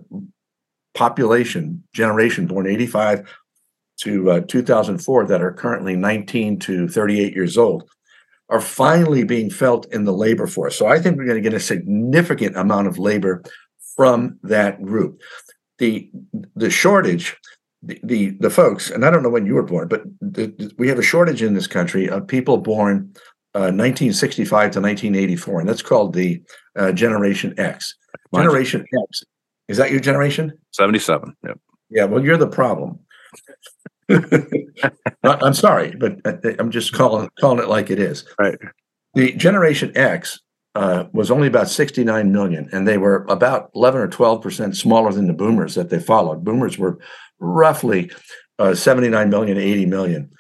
population 1.00 1.82
generation 1.94 2.46
born 2.46 2.68
85 2.68 3.34
to 4.02 4.32
uh, 4.32 4.40
2004 4.42 5.28
that 5.28 5.42
are 5.42 5.54
currently 5.54 5.96
19 5.96 6.60
to 6.60 6.90
38 6.90 7.34
years 7.34 7.58
old 7.58 7.90
are 8.50 8.60
finally 8.60 9.24
being 9.24 9.50
felt 9.50 9.86
in 9.94 10.04
the 10.04 10.12
labor 10.12 10.46
force. 10.46 10.76
So 10.78 10.88
I 10.88 11.00
think 11.00 11.16
we're 11.16 11.26
going 11.26 11.42
to 11.42 11.50
get 11.50 11.54
a 11.54 11.60
significant 11.60 12.58
amount 12.58 12.88
of 12.88 12.98
labor 12.98 13.44
from 13.96 14.40
that 14.44 14.84
group. 14.84 15.22
The 15.78 16.12
the 16.58 16.70
shortage 16.70 17.38
the, 17.82 17.98
the, 18.04 18.32
the 18.42 18.50
folks, 18.50 18.92
and 18.92 19.06
I 19.06 19.10
don't 19.10 19.24
know 19.24 19.30
when 19.30 19.46
you 19.46 19.54
were 19.54 19.64
born, 19.64 19.88
but 19.88 20.04
the, 20.20 20.48
the, 20.48 20.74
we 20.78 20.90
have 20.90 21.00
a 21.00 21.12
shortage 21.14 21.42
in 21.42 21.54
this 21.54 21.68
country 21.68 22.10
of 22.10 22.28
people 22.28 22.58
born 22.58 23.14
uh, 23.56 23.72
1965 23.72 24.50
to 24.50 24.82
1984, 24.82 25.62
and 25.62 25.70
that's 25.70 25.82
called 25.82 26.14
the 26.14 26.44
uh, 26.76 26.92
Generation 26.92 27.54
X. 27.58 27.96
Generation 28.36 28.86
X 29.08 29.24
is 29.70 29.78
that 29.78 29.92
your 29.92 30.02
generation? 30.02 30.52
77. 30.74 31.36
Yep. 31.46 31.60
Yeah. 31.90 32.06
Well, 32.06 32.24
you're 32.24 32.38
the 32.38 32.48
problem. 32.48 33.00
I'm 35.24 35.54
sorry, 35.54 35.96
but 35.96 36.20
I'm 36.60 36.72
just 36.72 36.94
calling 36.94 37.30
calling 37.40 37.60
it 37.60 37.70
like 37.70 37.92
it 37.92 38.00
is. 38.00 38.26
Right. 38.40 38.58
The 39.14 39.34
Generation 39.34 39.96
X 39.96 40.40
uh, 40.74 41.06
was 41.14 41.30
only 41.30 41.48
about 41.48 41.70
69 41.70 42.32
million, 42.32 42.70
and 42.72 42.88
they 42.88 42.98
were 42.98 43.26
about 43.30 43.70
11 43.76 44.02
or 44.02 44.08
12 44.08 44.42
percent 44.42 44.76
smaller 44.76 45.14
than 45.14 45.28
the 45.28 45.34
Boomers 45.34 45.76
that 45.76 45.92
they 45.92 46.00
followed. 46.00 46.44
Boomers 46.44 46.80
were 46.80 46.98
roughly 47.40 48.12
uh, 48.58 48.74
79 48.74 49.30
million, 49.30 49.58
80 49.58 49.86
million. 49.86 50.32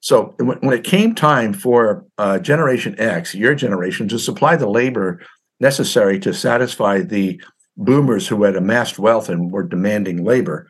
So 0.00 0.34
when, 0.38 0.58
when 0.58 0.76
it 0.76 0.82
came 0.82 1.14
time 1.14 1.52
for 1.52 2.04
uh, 2.18 2.40
Generation 2.40 2.96
X, 2.98 3.36
your 3.36 3.54
generation, 3.54 4.08
to 4.08 4.18
supply 4.18 4.56
the 4.56 4.68
labor 4.68 5.20
necessary 5.60 6.18
to 6.18 6.34
satisfy 6.34 7.00
the 7.00 7.40
boomers 7.76 8.28
who 8.28 8.42
had 8.42 8.56
amassed 8.56 8.98
wealth 8.98 9.28
and 9.28 9.50
were 9.50 9.62
demanding 9.62 10.24
labor, 10.24 10.68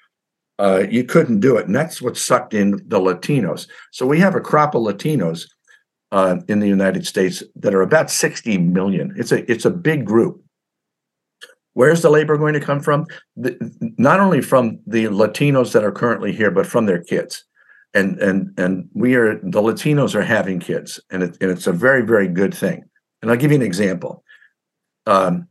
uh, 0.58 0.84
you 0.90 1.04
couldn't 1.04 1.40
do 1.40 1.56
it. 1.56 1.66
And 1.66 1.74
that's 1.74 2.00
what 2.00 2.16
sucked 2.16 2.54
in 2.54 2.72
the 2.86 3.00
Latinos. 3.00 3.66
So 3.90 4.06
we 4.06 4.20
have 4.20 4.34
a 4.34 4.40
crop 4.40 4.74
of 4.74 4.82
Latinos 4.82 5.46
uh, 6.12 6.36
in 6.48 6.60
the 6.60 6.68
United 6.68 7.06
States 7.06 7.42
that 7.56 7.74
are 7.74 7.82
about 7.82 8.10
60 8.10 8.58
million. 8.58 9.14
It's 9.16 9.32
a 9.32 9.50
it's 9.50 9.64
a 9.64 9.70
big 9.70 10.04
group. 10.04 10.42
Where's 11.74 12.02
the 12.02 12.10
labor 12.10 12.36
going 12.36 12.52
to 12.52 12.60
come 12.60 12.80
from? 12.80 13.06
The, 13.34 13.56
not 13.96 14.20
only 14.20 14.42
from 14.42 14.78
the 14.86 15.06
Latinos 15.06 15.72
that 15.72 15.84
are 15.84 15.92
currently 15.92 16.32
here, 16.32 16.50
but 16.50 16.66
from 16.66 16.84
their 16.84 17.02
kids. 17.02 17.44
And 17.94 18.18
and 18.20 18.52
and 18.58 18.88
we 18.94 19.14
are 19.14 19.36
the 19.36 19.62
Latinos 19.62 20.14
are 20.14 20.22
having 20.22 20.60
kids, 20.60 21.00
and, 21.10 21.22
it, 21.22 21.36
and 21.40 21.50
it's 21.50 21.66
a 21.66 21.72
very 21.72 22.02
very 22.02 22.28
good 22.28 22.54
thing. 22.54 22.84
And 23.20 23.30
I'll 23.30 23.36
give 23.36 23.50
you 23.50 23.56
an 23.56 23.62
example. 23.62 24.22
Um, 25.06 25.48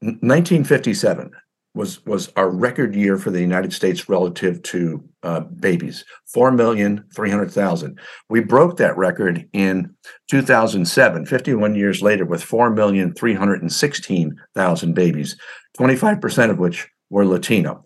1957 0.00 1.30
was 1.76 2.04
was 2.06 2.32
our 2.36 2.50
record 2.50 2.94
year 2.96 3.18
for 3.18 3.30
the 3.30 3.40
United 3.40 3.72
States 3.72 4.08
relative 4.08 4.62
to 4.62 5.04
uh, 5.22 5.40
babies, 5.40 6.04
four 6.26 6.50
million 6.50 7.04
three 7.14 7.30
hundred 7.30 7.50
thousand. 7.50 8.00
We 8.28 8.40
broke 8.40 8.78
that 8.78 8.96
record 8.96 9.46
in 9.52 9.94
2007, 10.30 11.26
51 11.26 11.74
years 11.74 12.02
later, 12.02 12.24
with 12.24 12.42
four 12.42 12.70
million 12.70 13.14
three 13.14 13.34
hundred 13.34 13.60
and 13.60 13.72
sixteen 13.72 14.36
thousand 14.54 14.94
babies, 14.94 15.36
25 15.76 16.20
percent 16.20 16.50
of 16.50 16.58
which 16.58 16.88
were 17.10 17.26
Latino. 17.26 17.84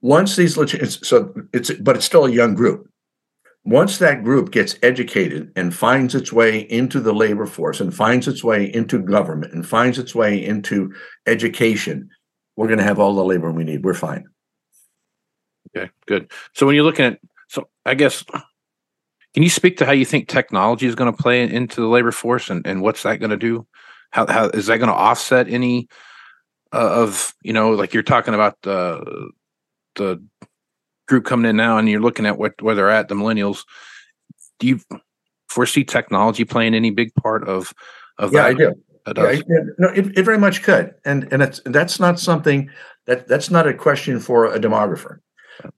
Once 0.00 0.36
these 0.36 0.54
so 0.54 1.34
it's 1.52 1.70
but 1.74 1.96
it's 1.96 2.06
still 2.06 2.24
a 2.24 2.30
young 2.30 2.54
group. 2.54 2.88
Once 3.64 3.98
that 3.98 4.24
group 4.24 4.50
gets 4.50 4.76
educated 4.82 5.52
and 5.54 5.72
finds 5.72 6.14
its 6.14 6.32
way 6.32 6.60
into 6.62 6.98
the 6.98 7.12
labor 7.12 7.46
force 7.46 7.80
and 7.80 7.94
finds 7.94 8.26
its 8.26 8.42
way 8.42 8.72
into 8.74 8.98
government 8.98 9.52
and 9.52 9.66
finds 9.66 9.98
its 9.98 10.14
way 10.14 10.44
into 10.44 10.92
education 11.26 12.10
we're 12.56 12.66
going 12.66 12.78
to 12.78 12.84
have 12.84 12.98
all 12.98 13.14
the 13.14 13.24
labor 13.24 13.50
we 13.50 13.64
need. 13.64 13.84
We're 13.84 13.94
fine. 13.94 14.26
Okay, 15.74 15.90
good. 16.06 16.30
So 16.54 16.66
when 16.66 16.74
you're 16.74 16.84
looking 16.84 17.06
at, 17.06 17.18
so 17.48 17.68
I 17.86 17.94
guess, 17.94 18.24
can 19.34 19.42
you 19.42 19.48
speak 19.48 19.78
to 19.78 19.86
how 19.86 19.92
you 19.92 20.04
think 20.04 20.28
technology 20.28 20.86
is 20.86 20.94
going 20.94 21.10
to 21.10 21.22
play 21.22 21.42
into 21.42 21.80
the 21.80 21.86
labor 21.86 22.12
force 22.12 22.50
and, 22.50 22.66
and 22.66 22.82
what's 22.82 23.02
that 23.04 23.20
going 23.20 23.30
to 23.30 23.36
do? 23.36 23.66
How, 24.10 24.26
how 24.26 24.46
is 24.48 24.66
that 24.66 24.78
going 24.78 24.90
to 24.90 24.94
offset 24.94 25.48
any 25.48 25.88
uh, 26.72 27.02
of, 27.02 27.34
you 27.42 27.52
know, 27.52 27.70
like 27.70 27.94
you're 27.94 28.02
talking 28.02 28.34
about 28.34 28.58
the, 28.62 29.30
the 29.94 30.22
group 31.12 31.26
coming 31.26 31.48
in 31.48 31.56
now 31.56 31.76
and 31.76 31.88
you're 31.90 32.00
looking 32.00 32.24
at 32.24 32.38
what, 32.38 32.60
where 32.62 32.74
they're 32.74 32.88
at, 32.88 33.08
the 33.08 33.14
millennials, 33.14 33.64
do 34.58 34.66
you 34.66 34.80
foresee 35.50 35.84
technology 35.84 36.44
playing 36.44 36.74
any 36.74 36.90
big 36.90 37.14
part 37.16 37.46
of, 37.46 37.74
of 38.18 38.32
yeah, 38.32 38.42
that? 38.42 38.50
I 38.50 38.54
do. 38.54 38.74
Yeah, 39.06 39.42
no, 39.78 39.88
it, 39.88 40.16
it 40.16 40.22
very 40.22 40.38
much 40.38 40.62
could, 40.62 40.94
and 41.04 41.26
and 41.32 41.42
it's 41.42 41.60
that's 41.64 41.98
not 41.98 42.20
something 42.20 42.70
that 43.06 43.26
that's 43.26 43.50
not 43.50 43.66
a 43.66 43.74
question 43.74 44.20
for 44.20 44.46
a 44.46 44.60
demographer, 44.60 45.18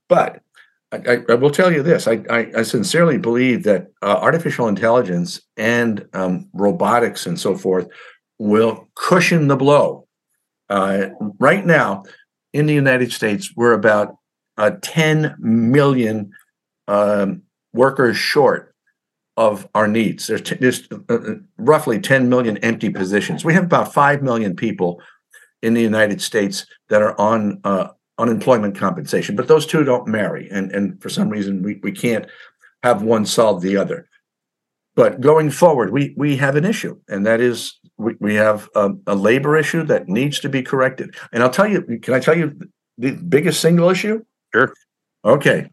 but 0.07 0.43
I, 0.91 1.23
I, 1.27 1.33
will 1.33 1.49
tell 1.49 1.73
you 1.73 1.81
this: 1.81 2.07
I, 2.07 2.23
I, 2.29 2.51
I 2.57 2.61
sincerely 2.61 3.17
believe 3.17 3.63
that 3.63 3.87
uh, 4.03 4.19
artificial 4.21 4.67
intelligence 4.67 5.41
and 5.57 6.07
um, 6.13 6.47
robotics 6.53 7.25
and 7.25 7.39
so 7.39 7.57
forth 7.57 7.87
will 8.37 8.87
cushion 8.93 9.47
the 9.47 9.57
blow. 9.57 10.07
Uh, 10.69 11.07
right 11.39 11.65
now, 11.65 12.03
in 12.53 12.67
the 12.67 12.75
United 12.75 13.11
States, 13.11 13.53
we're 13.55 13.73
about 13.73 14.17
uh, 14.57 14.71
10 14.81 15.35
million 15.39 16.31
um, 16.87 17.41
workers 17.73 18.17
short 18.17 18.73
of 19.37 19.67
our 19.75 19.87
needs. 19.87 20.27
There's, 20.27 20.41
t- 20.41 20.55
there's 20.55 20.87
uh, 20.91 21.13
uh, 21.13 21.35
roughly 21.57 21.99
10 21.99 22.29
million 22.29 22.57
empty 22.57 22.89
positions. 22.89 23.43
We 23.43 23.53
have 23.53 23.65
about 23.65 23.93
5 23.93 24.23
million 24.23 24.55
people 24.55 25.01
in 25.61 25.73
the 25.73 25.81
United 25.81 26.21
States 26.21 26.65
that 26.89 27.01
are 27.01 27.19
on 27.19 27.59
uh, 27.63 27.89
unemployment 28.17 28.77
compensation, 28.77 29.35
but 29.35 29.47
those 29.47 29.65
two 29.65 29.83
don't 29.83 30.07
marry. 30.07 30.49
And, 30.49 30.71
and 30.71 31.01
for 31.01 31.09
some 31.09 31.29
reason, 31.29 31.63
we, 31.63 31.79
we 31.83 31.91
can't 31.91 32.27
have 32.83 33.01
one 33.01 33.25
solve 33.25 33.61
the 33.61 33.75
other. 33.75 34.07
But 34.95 35.19
going 35.19 35.51
forward, 35.51 35.91
we, 35.91 36.13
we 36.15 36.37
have 36.37 36.55
an 36.55 36.63
issue, 36.63 36.97
and 37.09 37.25
that 37.25 37.41
is 37.41 37.77
we, 37.97 38.15
we 38.21 38.35
have 38.35 38.69
a, 38.75 38.91
a 39.07 39.15
labor 39.15 39.57
issue 39.57 39.83
that 39.83 40.07
needs 40.07 40.39
to 40.39 40.47
be 40.47 40.61
corrected. 40.61 41.13
And 41.33 41.43
I'll 41.43 41.49
tell 41.49 41.67
you, 41.67 41.81
can 42.01 42.13
I 42.13 42.19
tell 42.19 42.37
you 42.37 42.57
the 42.97 43.11
biggest 43.11 43.59
single 43.59 43.89
issue? 43.89 44.23
Sure. 44.55 44.73
Okay. 45.25 45.69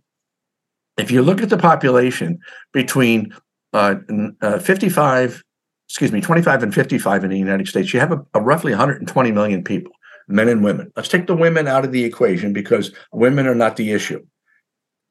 If 0.99 1.13
you 1.13 1.23
look 1.23 1.41
at 1.41 1.51
the 1.51 1.57
population 1.57 2.41
between 2.73 3.33
uh, 3.73 3.95
uh, 4.41 4.59
55, 4.59 5.43
excuse 5.89 6.11
me, 6.11 6.21
25 6.21 6.65
and 6.65 6.75
55 6.75 7.23
in 7.23 7.31
the 7.31 7.39
United 7.39 7.69
States, 7.69 7.95
you 7.95 8.01
have 8.01 8.11
a, 8.11 8.27
a 8.35 8.41
roughly 8.41 8.73
120 8.73 9.31
million 9.31 9.63
people, 9.63 9.93
men 10.27 10.49
and 10.49 10.65
women. 10.65 10.91
Let's 10.97 11.09
take 11.09 11.29
the 11.29 11.37
women 11.37 11.69
out 11.69 11.85
of 11.85 11.93
the 11.93 12.03
equation 12.03 12.53
because 12.53 12.91
women 13.13 13.47
are 13.47 13.55
not 13.55 13.77
the 13.77 13.93
issue. 13.93 14.27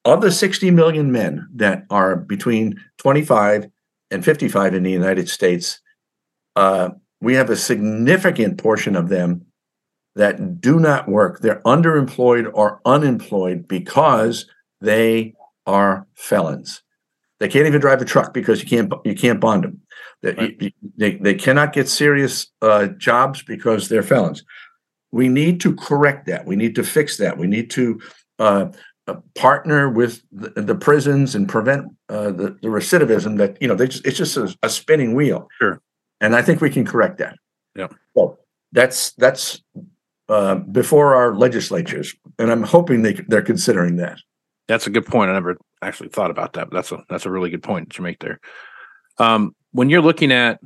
Of 0.04 0.20
the 0.20 0.32
60 0.32 0.70
million 0.72 1.14
men 1.14 1.48
that 1.56 1.86
are 1.90 2.18
between 2.18 2.78
25 2.98 3.68
and 4.10 4.26
55 4.26 4.74
in 4.74 4.84
the 4.84 4.92
United 4.92 5.30
States, 5.30 5.80
uh, 6.58 6.90
we 7.22 7.36
have 7.36 7.50
a 7.50 7.56
significant 7.56 8.58
portion 8.58 8.98
of 8.98 9.08
them 9.08 9.46
that 10.16 10.60
do 10.62 10.80
not 10.80 11.08
work. 11.08 11.40
They're 11.40 11.62
underemployed 11.62 12.50
or 12.54 12.82
unemployed 12.86 13.68
because 13.68 14.46
they 14.82 15.34
are 15.66 16.06
felons. 16.16 16.82
They 17.40 17.48
can't 17.48 17.68
even 17.68 17.82
drive 17.82 18.02
a 18.02 18.06
truck 18.06 18.34
because 18.34 18.62
you 18.62 18.68
can't 18.68 18.94
you 19.06 19.16
can't 19.16 19.40
bond 19.40 19.64
them. 19.64 19.82
They, 20.22 20.34
Right. 20.34 20.74
they, 20.98 21.16
they 21.16 21.34
cannot 21.34 21.74
get 21.74 21.88
serious 21.88 22.48
uh, 22.62 22.88
jobs 22.98 23.42
because 23.42 23.90
they're 23.90 24.04
felons. 24.04 24.44
We 25.12 25.28
need 25.28 25.60
to 25.62 25.76
correct 25.76 26.28
that. 26.28 26.46
We 26.46 26.56
need 26.56 26.76
to 26.76 26.84
fix 26.84 27.18
that. 27.18 27.38
We 27.40 27.48
need 27.48 27.72
to 27.72 28.00
uh, 28.38 28.68
uh, 29.08 29.16
partner 29.36 29.90
with 29.90 30.22
the, 30.32 30.62
the 30.62 30.76
prisons 30.76 31.34
and 31.34 31.50
prevent 31.50 31.88
uh, 32.10 32.32
the, 32.32 32.58
the 32.62 32.68
recidivism 32.68 33.38
that 33.38 33.58
you 33.60 33.68
know 33.68 33.76
they 33.76 33.88
just, 33.88 34.06
it's 34.06 34.18
just 34.18 34.38
a, 34.38 34.56
a 34.62 34.70
spinning 34.70 35.16
wheel. 35.16 35.48
Sure. 35.60 35.82
And 36.20 36.36
I 36.36 36.44
think 36.44 36.62
we 36.62 36.70
can 36.70 36.86
correct 36.86 37.18
that. 37.18 37.38
Yeah. 37.76 37.88
Well, 38.14 38.38
that's 38.72 39.14
that's 39.14 39.62
uh, 40.32 40.56
before 40.56 41.14
our 41.14 41.36
legislatures, 41.36 42.16
and 42.40 42.50
I'm 42.50 42.64
hoping 42.64 43.02
they 43.02 43.14
they're 43.28 43.42
considering 43.42 43.98
that. 43.98 44.18
That's 44.70 44.88
a 44.88 44.90
good 44.90 45.06
point. 45.06 45.30
I 45.30 45.34
never 45.34 45.58
actually 45.82 46.08
thought 46.08 46.32
about 46.32 46.54
that, 46.54 46.70
but 46.70 46.76
that's 46.78 46.92
a 46.94 47.04
that's 47.10 47.26
a 47.26 47.30
really 47.30 47.50
good 47.50 47.64
point 47.64 47.90
that 47.90 47.98
you 47.98 48.04
make 48.04 48.20
there. 48.20 48.40
Um, 49.18 49.54
when 49.74 49.90
you're 49.90 50.02
looking 50.02 50.32
at 50.32 50.62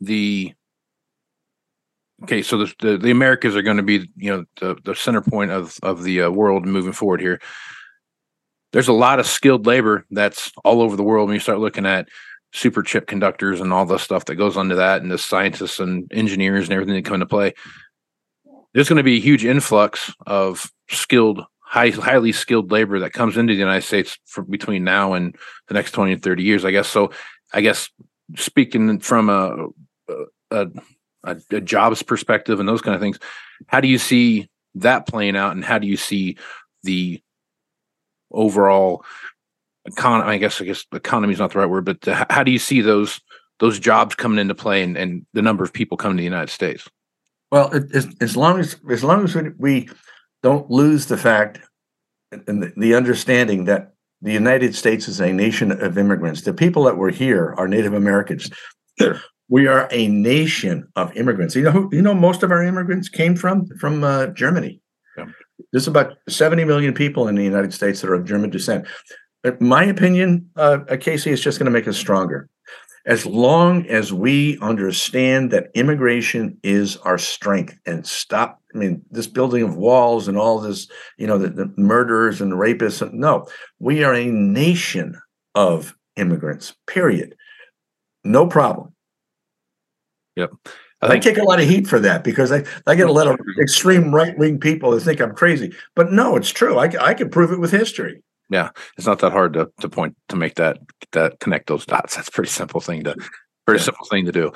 the 0.00 0.54
okay, 2.22 2.40
so 2.40 2.56
the 2.56 2.74
the, 2.80 2.96
the 2.96 3.10
Americas 3.10 3.54
are 3.56 3.62
going 3.62 3.76
to 3.76 3.82
be 3.82 4.08
you 4.16 4.30
know 4.30 4.44
the 4.58 4.76
the 4.82 4.94
center 4.94 5.20
point 5.20 5.50
of 5.50 5.76
of 5.82 6.02
the 6.02 6.22
uh, 6.22 6.30
world 6.30 6.64
moving 6.64 6.94
forward 6.94 7.20
here. 7.20 7.42
There's 8.72 8.88
a 8.88 8.94
lot 8.94 9.20
of 9.20 9.26
skilled 9.26 9.66
labor 9.66 10.06
that's 10.10 10.50
all 10.64 10.80
over 10.80 10.96
the 10.96 11.02
world 11.02 11.28
when 11.28 11.34
you 11.34 11.40
start 11.40 11.58
looking 11.58 11.84
at 11.84 12.08
super 12.54 12.82
chip 12.82 13.06
conductors 13.06 13.60
and 13.60 13.70
all 13.70 13.84
the 13.84 13.98
stuff 13.98 14.24
that 14.24 14.36
goes 14.36 14.56
onto 14.56 14.76
that, 14.76 15.02
and 15.02 15.10
the 15.10 15.18
scientists 15.18 15.78
and 15.78 16.10
engineers 16.10 16.64
and 16.64 16.72
everything 16.72 16.94
that 16.94 17.04
come 17.04 17.16
into 17.16 17.26
play. 17.26 17.52
There's 18.78 18.88
going 18.88 18.98
to 18.98 19.02
be 19.02 19.16
a 19.16 19.20
huge 19.20 19.44
influx 19.44 20.14
of 20.24 20.70
skilled 20.88 21.44
high, 21.58 21.90
highly 21.90 22.30
skilled 22.30 22.70
labor 22.70 23.00
that 23.00 23.12
comes 23.12 23.36
into 23.36 23.52
the 23.52 23.58
United 23.58 23.82
States 23.82 24.16
for 24.24 24.44
between 24.44 24.84
now 24.84 25.14
and 25.14 25.34
the 25.66 25.74
next 25.74 25.90
20 25.90 26.12
and 26.12 26.22
30 26.22 26.44
years, 26.44 26.64
I 26.64 26.70
guess. 26.70 26.86
So 26.86 27.10
I 27.52 27.60
guess 27.60 27.90
speaking 28.36 29.00
from 29.00 29.30
a, 29.30 29.66
a, 30.52 30.68
a, 31.24 31.36
a 31.50 31.60
jobs 31.60 32.04
perspective 32.04 32.60
and 32.60 32.68
those 32.68 32.80
kind 32.80 32.94
of 32.94 33.00
things, 33.00 33.18
how 33.66 33.80
do 33.80 33.88
you 33.88 33.98
see 33.98 34.48
that 34.76 35.08
playing 35.08 35.34
out 35.34 35.56
and 35.56 35.64
how 35.64 35.80
do 35.80 35.88
you 35.88 35.96
see 35.96 36.36
the 36.84 37.20
overall 38.30 39.04
economy, 39.86 40.30
I 40.30 40.38
guess, 40.38 40.60
I 40.62 40.66
guess 40.66 40.84
economy 40.92 41.32
is 41.32 41.40
not 41.40 41.50
the 41.50 41.58
right 41.58 41.68
word, 41.68 41.84
but 41.84 42.04
how 42.30 42.44
do 42.44 42.52
you 42.52 42.60
see 42.60 42.80
those, 42.80 43.20
those 43.58 43.80
jobs 43.80 44.14
coming 44.14 44.38
into 44.38 44.54
play 44.54 44.84
and, 44.84 44.96
and 44.96 45.26
the 45.32 45.42
number 45.42 45.64
of 45.64 45.72
people 45.72 45.96
coming 45.96 46.16
to 46.16 46.20
the 46.20 46.24
United 46.24 46.50
States? 46.50 46.88
Well, 47.50 47.72
it, 47.72 47.94
as, 47.94 48.08
as 48.20 48.36
long 48.36 48.60
as 48.60 48.76
as 48.90 49.02
long 49.02 49.24
as 49.24 49.34
we, 49.34 49.50
we 49.58 49.88
don't 50.42 50.70
lose 50.70 51.06
the 51.06 51.16
fact 51.16 51.60
and 52.30 52.62
the, 52.62 52.72
the 52.76 52.94
understanding 52.94 53.64
that 53.64 53.92
the 54.20 54.32
United 54.32 54.74
States 54.74 55.08
is 55.08 55.20
a 55.20 55.32
nation 55.32 55.72
of 55.72 55.96
immigrants. 55.96 56.42
The 56.42 56.52
people 56.52 56.84
that 56.84 56.96
were 56.96 57.10
here 57.10 57.54
are 57.56 57.68
Native 57.68 57.94
Americans. 57.94 58.50
We 59.50 59.66
are 59.66 59.88
a 59.90 60.08
nation 60.08 60.86
of 60.94 61.16
immigrants. 61.16 61.56
You 61.56 61.62
know, 61.62 61.70
who, 61.70 61.88
you 61.90 62.02
know, 62.02 62.12
most 62.12 62.42
of 62.42 62.50
our 62.50 62.62
immigrants 62.62 63.08
came 63.08 63.34
from 63.34 63.66
from 63.78 64.04
uh, 64.04 64.26
Germany. 64.26 64.82
Yeah. 65.16 65.24
There's 65.72 65.88
about 65.88 66.18
70 66.28 66.66
million 66.66 66.92
people 66.92 67.28
in 67.28 67.34
the 67.34 67.44
United 67.44 67.72
States 67.72 68.02
that 68.02 68.10
are 68.10 68.14
of 68.14 68.26
German 68.26 68.50
descent. 68.50 68.86
In 69.44 69.56
my 69.58 69.84
opinion, 69.84 70.50
uh, 70.56 70.80
Casey 71.00 71.30
is 71.30 71.40
just 71.40 71.58
going 71.58 71.64
to 71.64 71.70
make 71.70 71.88
us 71.88 71.96
stronger. 71.96 72.50
As 73.08 73.24
long 73.24 73.86
as 73.86 74.12
we 74.12 74.58
understand 74.60 75.50
that 75.50 75.70
immigration 75.74 76.58
is 76.62 76.98
our 76.98 77.16
strength 77.16 77.78
and 77.86 78.06
stop, 78.06 78.60
I 78.74 78.78
mean, 78.78 79.02
this 79.10 79.26
building 79.26 79.62
of 79.62 79.76
walls 79.76 80.28
and 80.28 80.36
all 80.36 80.60
this, 80.60 80.88
you 81.16 81.26
know, 81.26 81.38
the, 81.38 81.48
the 81.48 81.72
murderers 81.78 82.42
and 82.42 82.52
rapists. 82.52 83.10
No, 83.14 83.46
we 83.78 84.04
are 84.04 84.12
a 84.14 84.26
nation 84.26 85.18
of 85.54 85.96
immigrants, 86.16 86.74
period. 86.86 87.34
No 88.24 88.46
problem. 88.46 88.94
Yep. 90.36 90.50
I, 91.00 91.18
take 91.18 91.38
a 91.38 91.44
lot 91.44 91.60
of 91.60 91.68
heat 91.68 91.86
for 91.86 92.00
that 92.00 92.24
because 92.24 92.52
I, 92.52 92.64
I 92.86 92.94
get 92.94 93.08
a 93.08 93.12
lot 93.12 93.26
of 93.26 93.38
extreme 93.58 94.14
right 94.14 94.36
wing 94.36 94.60
people 94.60 94.90
that 94.90 95.00
think 95.00 95.20
I'm 95.20 95.34
crazy. 95.34 95.72
But 95.94 96.12
no, 96.12 96.36
it's 96.36 96.50
true. 96.50 96.76
I, 96.76 96.90
I 97.00 97.14
can 97.14 97.30
prove 97.30 97.52
it 97.52 97.60
with 97.60 97.70
history. 97.70 98.22
It's 98.50 99.06
not 99.06 99.18
that 99.20 99.32
hard 99.32 99.52
to 99.54 99.70
to 99.80 99.88
point 99.88 100.16
to 100.28 100.36
make 100.36 100.54
that 100.56 100.78
that 101.12 101.40
connect 101.40 101.68
those 101.68 101.86
dots. 101.86 102.16
That's 102.16 102.28
a 102.28 102.32
pretty 102.32 102.50
simple 102.50 102.80
thing 102.80 103.04
to 103.04 103.14
pretty 103.66 103.80
Yeah. 103.80 103.84
simple 103.84 104.06
thing 104.06 104.24
to 104.26 104.32
do. 104.32 104.52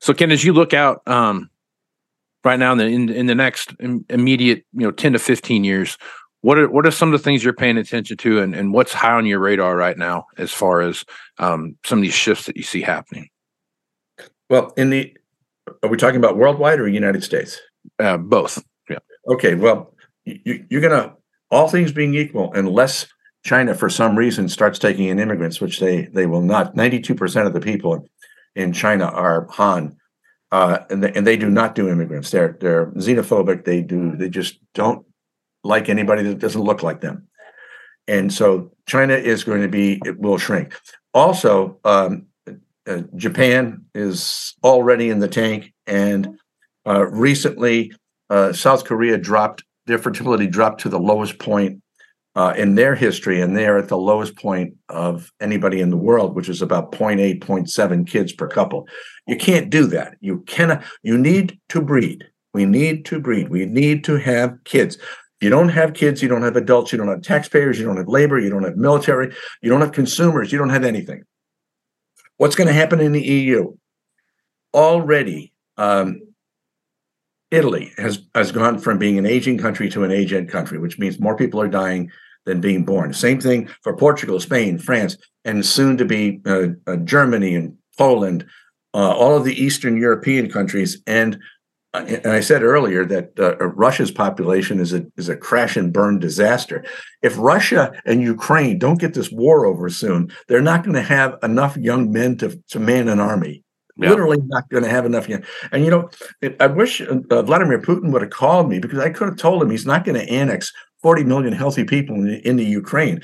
So 0.00 0.12
Ken, 0.14 0.30
as 0.30 0.44
you 0.44 0.52
look 0.52 0.74
out 0.74 1.06
um, 1.08 1.50
right 2.44 2.58
now 2.58 2.72
in 2.72 2.78
the 2.78 2.84
in, 2.86 3.08
in 3.08 3.26
the 3.26 3.34
next 3.34 3.74
immediate 3.80 4.64
you 4.72 4.82
know 4.82 4.90
ten 4.90 5.12
to 5.14 5.18
fifteen 5.18 5.64
years, 5.64 5.96
what 6.42 6.58
are 6.58 6.68
what 6.68 6.86
are 6.86 6.90
some 6.90 7.12
of 7.12 7.18
the 7.18 7.24
things 7.24 7.42
you're 7.42 7.52
paying 7.54 7.78
attention 7.78 8.16
to, 8.18 8.40
and 8.40 8.54
and 8.54 8.72
what's 8.72 8.92
high 8.92 9.12
on 9.14 9.26
your 9.26 9.38
radar 9.38 9.74
right 9.76 9.96
now 9.96 10.26
as 10.36 10.52
far 10.52 10.80
as 10.82 11.04
um, 11.38 11.76
some 11.84 11.98
of 11.98 12.02
these 12.02 12.14
shifts 12.14 12.46
that 12.46 12.56
you 12.56 12.62
see 12.62 12.82
happening? 12.82 13.28
Well, 14.48 14.72
in 14.76 14.90
the, 14.90 15.16
are 15.82 15.88
we 15.88 15.96
talking 15.96 16.18
about 16.18 16.36
worldwide 16.36 16.78
or 16.78 16.86
United 16.86 17.24
States? 17.24 17.60
Uh, 17.98 18.16
both. 18.16 18.62
Yeah. 18.88 18.98
Okay, 19.26 19.54
well, 19.56 19.92
you, 20.24 20.64
you're 20.70 20.80
gonna, 20.80 21.14
all 21.50 21.68
things 21.68 21.92
being 21.92 22.14
equal, 22.14 22.52
unless 22.54 23.06
China 23.44 23.74
for 23.74 23.88
some 23.88 24.16
reason 24.16 24.48
starts 24.48 24.78
taking 24.78 25.06
in 25.06 25.18
immigrants, 25.18 25.60
which 25.60 25.78
they 25.78 26.06
they 26.06 26.26
will 26.26 26.42
not. 26.42 26.74
Ninety-two 26.74 27.14
percent 27.14 27.46
of 27.46 27.52
the 27.52 27.60
people 27.60 28.06
in 28.54 28.72
China 28.72 29.04
are 29.04 29.46
Han, 29.52 29.96
uh, 30.50 30.78
and 30.90 31.02
they, 31.02 31.12
and 31.12 31.26
they 31.26 31.36
do 31.36 31.48
not 31.48 31.74
do 31.74 31.88
immigrants. 31.88 32.30
They're 32.30 32.56
they're 32.60 32.86
xenophobic. 32.92 33.64
They 33.64 33.82
do 33.82 34.16
they 34.16 34.28
just 34.28 34.58
don't 34.74 35.06
like 35.62 35.88
anybody 35.88 36.22
that 36.24 36.38
doesn't 36.38 36.62
look 36.62 36.82
like 36.82 37.00
them, 37.00 37.28
and 38.08 38.32
so 38.32 38.72
China 38.86 39.14
is 39.14 39.44
going 39.44 39.62
to 39.62 39.68
be 39.68 40.00
it 40.04 40.18
will 40.18 40.38
shrink. 40.38 40.74
Also, 41.14 41.78
um, 41.84 42.26
uh, 42.86 43.02
Japan 43.14 43.84
is 43.94 44.54
already 44.64 45.08
in 45.08 45.20
the 45.20 45.28
tank, 45.28 45.72
and 45.86 46.38
uh, 46.86 47.06
recently 47.06 47.92
uh, 48.28 48.52
South 48.52 48.84
Korea 48.84 49.18
dropped 49.18 49.62
their 49.86 49.98
fertility 49.98 50.46
dropped 50.46 50.80
to 50.82 50.88
the 50.88 50.98
lowest 50.98 51.38
point 51.38 51.82
uh, 52.34 52.52
in 52.56 52.74
their 52.74 52.94
history, 52.94 53.40
and 53.40 53.56
they're 53.56 53.78
at 53.78 53.88
the 53.88 53.96
lowest 53.96 54.36
point 54.36 54.74
of 54.90 55.32
anybody 55.40 55.80
in 55.80 55.90
the 55.90 55.96
world, 55.96 56.36
which 56.36 56.50
is 56.50 56.60
about 56.60 56.92
0.8, 56.92 57.40
0.7 57.40 58.06
kids 58.06 58.32
per 58.32 58.46
couple. 58.46 58.86
You 59.26 59.36
can't 59.36 59.70
do 59.70 59.86
that. 59.86 60.16
You 60.20 60.40
cannot. 60.40 60.84
You 61.02 61.16
need 61.16 61.58
to 61.70 61.80
breed. 61.80 62.24
We 62.52 62.66
need 62.66 63.06
to 63.06 63.20
breed. 63.20 63.48
We 63.48 63.64
need 63.64 64.04
to 64.04 64.16
have 64.16 64.58
kids. 64.64 64.98
You 65.40 65.50
don't 65.50 65.68
have 65.68 65.94
kids, 65.94 66.22
you 66.22 66.28
don't 66.28 66.42
have 66.42 66.56
adults. 66.56 66.92
You 66.92 66.98
don't 66.98 67.08
have 67.08 67.22
taxpayers. 67.22 67.78
You 67.78 67.84
don't 67.84 67.98
have 67.98 68.08
labor. 68.08 68.38
You 68.38 68.50
don't 68.50 68.64
have 68.64 68.76
military. 68.76 69.34
You 69.62 69.70
don't 69.70 69.80
have 69.80 69.92
consumers. 69.92 70.50
You 70.52 70.58
don't 70.58 70.70
have 70.70 70.84
anything. 70.84 71.24
What's 72.38 72.56
going 72.56 72.68
to 72.68 72.72
happen 72.72 73.00
in 73.00 73.12
the 73.12 73.22
EU? 73.22 73.74
Already, 74.74 75.52
um, 75.76 76.20
Italy 77.50 77.92
has 77.96 78.20
has 78.34 78.52
gone 78.52 78.78
from 78.78 78.98
being 78.98 79.18
an 79.18 79.26
aging 79.26 79.58
country 79.58 79.88
to 79.90 80.04
an 80.04 80.10
aged 80.10 80.48
country, 80.50 80.78
which 80.78 80.98
means 80.98 81.20
more 81.20 81.36
people 81.36 81.60
are 81.60 81.68
dying 81.68 82.10
than 82.44 82.60
being 82.60 82.84
born. 82.84 83.12
Same 83.12 83.40
thing 83.40 83.68
for 83.82 83.96
Portugal, 83.96 84.40
Spain, 84.40 84.78
France, 84.78 85.16
and 85.44 85.64
soon 85.64 85.96
to 85.96 86.04
be 86.04 86.40
uh, 86.46 86.68
uh, 86.86 86.96
Germany 86.96 87.54
and 87.54 87.76
Poland, 87.98 88.46
uh, 88.94 89.12
all 89.12 89.36
of 89.36 89.44
the 89.44 89.62
Eastern 89.62 89.96
European 89.96 90.50
countries. 90.50 91.02
And 91.06 91.38
uh, 91.94 92.04
and 92.08 92.32
I 92.32 92.40
said 92.40 92.62
earlier 92.62 93.04
that 93.04 93.38
uh, 93.38 93.56
Russia's 93.58 94.10
population 94.10 94.80
is 94.80 94.92
a 94.92 95.06
is 95.16 95.28
a 95.28 95.36
crash 95.36 95.76
and 95.76 95.92
burn 95.92 96.18
disaster. 96.18 96.84
If 97.22 97.38
Russia 97.38 97.92
and 98.04 98.22
Ukraine 98.22 98.78
don't 98.78 99.00
get 99.00 99.14
this 99.14 99.30
war 99.30 99.66
over 99.66 99.88
soon, 99.88 100.32
they're 100.48 100.62
not 100.62 100.82
going 100.82 100.94
to 100.94 101.02
have 101.02 101.38
enough 101.42 101.76
young 101.76 102.10
men 102.10 102.36
to 102.38 102.60
to 102.70 102.80
man 102.80 103.08
an 103.08 103.20
army. 103.20 103.62
Yeah. 103.98 104.10
Literally 104.10 104.38
not 104.46 104.68
going 104.68 104.82
to 104.84 104.90
have 104.90 105.06
enough 105.06 105.28
young. 105.28 105.42
And 105.72 105.84
you 105.84 105.90
know, 105.90 106.10
it- 106.42 106.56
I 106.60 106.66
wish 106.66 107.00
uh, 107.00 107.42
Vladimir 107.42 107.80
Putin 107.80 108.12
would 108.12 108.22
have 108.22 108.30
called 108.30 108.68
me 108.68 108.78
because 108.78 108.98
I 108.98 109.10
could 109.10 109.28
have 109.28 109.36
told 109.38 109.62
him 109.62 109.70
he's 109.70 109.86
not 109.86 110.04
going 110.04 110.18
to 110.18 110.30
annex 110.30 110.72
40 111.02 111.24
million 111.24 111.52
healthy 111.52 111.84
people 111.84 112.14
in, 112.16 112.56
the 112.56 112.64
Ukraine. 112.64 113.22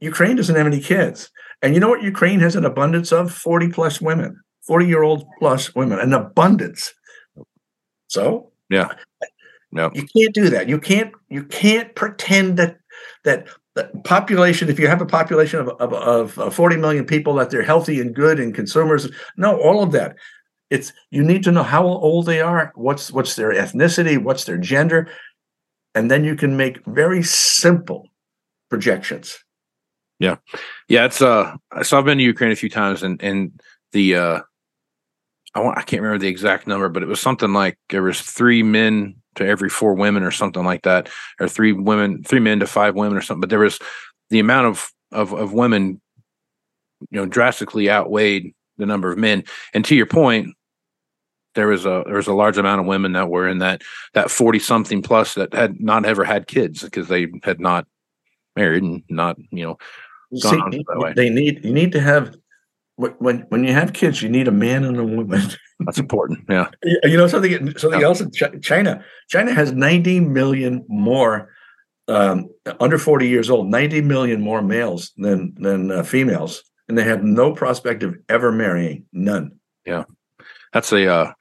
Ukraine 0.00 0.36
doesn't 0.36 0.56
have 0.56 0.66
any 0.66 0.80
kids. 0.80 1.30
And 1.62 1.72
you 1.74 1.80
know 1.80 1.88
what 1.88 2.02
Ukraine 2.02 2.40
has 2.40 2.56
an 2.56 2.64
abundance 2.64 3.12
of? 3.12 3.32
40 3.32 3.68
plus 3.70 4.00
women, 4.00 4.38
40 4.66 4.86
year 4.86 5.02
old 5.02 5.24
plus 5.38 5.74
women, 5.74 5.98
an 5.98 6.12
abundance. 6.12 6.92
So 8.08 8.52
Yeah. 8.68 8.88
No. 9.72 9.90
You 9.94 10.06
can't 10.16 10.34
do 10.34 10.50
that. 10.50 10.68
You 10.68 10.78
can't 10.78 11.12
you 11.30 11.44
can't 11.44 11.94
pretend 11.94 12.58
that 12.58 12.76
that 13.24 13.48
population, 14.04 14.68
if 14.68 14.78
you 14.78 14.86
have 14.86 15.00
a 15.00 15.06
population 15.06 15.60
of, 15.60 15.68
of, 15.80 15.92
of 15.92 16.38
uh, 16.38 16.50
40 16.50 16.76
million 16.76 17.04
people, 17.04 17.34
that 17.34 17.50
they're 17.50 17.62
healthy 17.62 18.00
and 18.00 18.14
good 18.14 18.38
and 18.38 18.54
consumers. 18.54 19.08
No, 19.36 19.60
all 19.60 19.82
of 19.82 19.92
that. 19.92 20.16
It's 20.70 20.92
you 21.10 21.22
need 21.22 21.44
to 21.44 21.52
know 21.52 21.62
how 21.62 21.86
old 21.86 22.26
they 22.26 22.40
are, 22.40 22.72
what's 22.74 23.12
what's 23.12 23.36
their 23.36 23.52
ethnicity, 23.52 24.18
what's 24.18 24.44
their 24.44 24.56
gender, 24.56 25.08
and 25.94 26.10
then 26.10 26.24
you 26.24 26.34
can 26.36 26.56
make 26.56 26.84
very 26.86 27.22
simple 27.22 28.08
projections. 28.70 29.38
Yeah. 30.18 30.36
Yeah, 30.88 31.04
it's 31.04 31.20
uh 31.20 31.56
so 31.82 31.98
I've 31.98 32.04
been 32.04 32.18
to 32.18 32.24
Ukraine 32.24 32.52
a 32.52 32.56
few 32.56 32.70
times 32.70 33.02
and 33.02 33.22
and 33.22 33.60
the 33.92 34.16
uh 34.16 34.40
I 35.54 35.60
want 35.60 35.78
I 35.78 35.82
can't 35.82 36.02
remember 36.02 36.20
the 36.20 36.28
exact 36.28 36.66
number, 36.66 36.88
but 36.88 37.02
it 37.02 37.08
was 37.08 37.20
something 37.20 37.52
like 37.52 37.78
there 37.90 38.02
was 38.02 38.20
three 38.20 38.62
men 38.62 39.14
to 39.36 39.46
every 39.46 39.68
four 39.68 39.94
women 39.94 40.22
or 40.22 40.30
something 40.30 40.64
like 40.64 40.82
that, 40.82 41.08
or 41.40 41.48
three 41.48 41.72
women, 41.72 42.22
three 42.24 42.40
men 42.40 42.60
to 42.60 42.66
five 42.66 42.94
women 42.94 43.16
or 43.16 43.20
something. 43.20 43.40
But 43.40 43.50
there 43.50 43.58
was 43.58 43.78
the 44.30 44.40
amount 44.40 44.66
of, 44.66 44.90
of 45.12 45.32
of 45.32 45.52
women, 45.52 46.00
you 47.10 47.20
know, 47.20 47.26
drastically 47.26 47.90
outweighed 47.90 48.54
the 48.78 48.86
number 48.86 49.12
of 49.12 49.18
men. 49.18 49.44
And 49.72 49.84
to 49.84 49.94
your 49.94 50.06
point, 50.06 50.54
there 51.54 51.68
was 51.68 51.86
a 51.86 52.02
there 52.06 52.16
was 52.16 52.26
a 52.26 52.34
large 52.34 52.58
amount 52.58 52.80
of 52.80 52.86
women 52.86 53.12
that 53.12 53.28
were 53.28 53.48
in 53.48 53.58
that 53.58 53.82
that 54.14 54.30
40 54.30 54.58
something 54.58 55.02
plus 55.02 55.34
that 55.34 55.54
had 55.54 55.80
not 55.80 56.04
ever 56.04 56.24
had 56.24 56.46
kids 56.46 56.82
because 56.82 57.08
they 57.08 57.28
had 57.42 57.60
not 57.60 57.86
married 58.56 58.82
and 58.82 59.02
not 59.08 59.36
you 59.50 59.64
know 59.64 59.78
gone 60.42 60.72
See, 60.72 60.84
that 60.88 60.98
way. 60.98 61.12
they 61.14 61.30
need 61.30 61.64
you 61.64 61.72
need 61.72 61.92
to 61.92 62.00
have 62.00 62.36
when 62.96 63.12
when 63.18 63.38
when 63.48 63.64
you 63.64 63.72
have 63.72 63.92
kids, 63.92 64.22
you 64.22 64.28
need 64.28 64.48
a 64.48 64.52
man 64.52 64.84
and 64.84 64.96
a 64.98 65.04
woman. 65.04 65.42
That's 65.80 65.98
important. 65.98 66.40
Yeah. 66.48 66.68
you 67.04 67.16
know 67.16 67.26
something 67.26 67.76
something 67.78 68.00
Yeah. 68.00 68.06
else 68.06 68.20
in 68.20 68.30
Chi- 68.30 68.58
China. 68.62 69.04
China 69.28 69.52
has 69.52 69.72
90 69.72 70.20
million 70.20 70.84
more 70.88 71.50
um, 72.06 72.48
under 72.80 72.98
40 72.98 73.26
years 73.28 73.48
old, 73.50 73.68
90 73.70 74.02
million 74.02 74.40
more 74.40 74.62
males 74.62 75.12
than 75.16 75.54
than 75.56 75.90
uh, 75.90 76.02
females, 76.02 76.62
and 76.88 76.96
they 76.98 77.04
have 77.04 77.24
no 77.24 77.52
prospect 77.52 78.02
of 78.02 78.14
ever 78.28 78.52
marrying. 78.52 79.06
None. 79.12 79.52
Yeah. 79.86 80.04
That's 80.72 80.92
a 80.92 81.06
uh, 81.10 81.32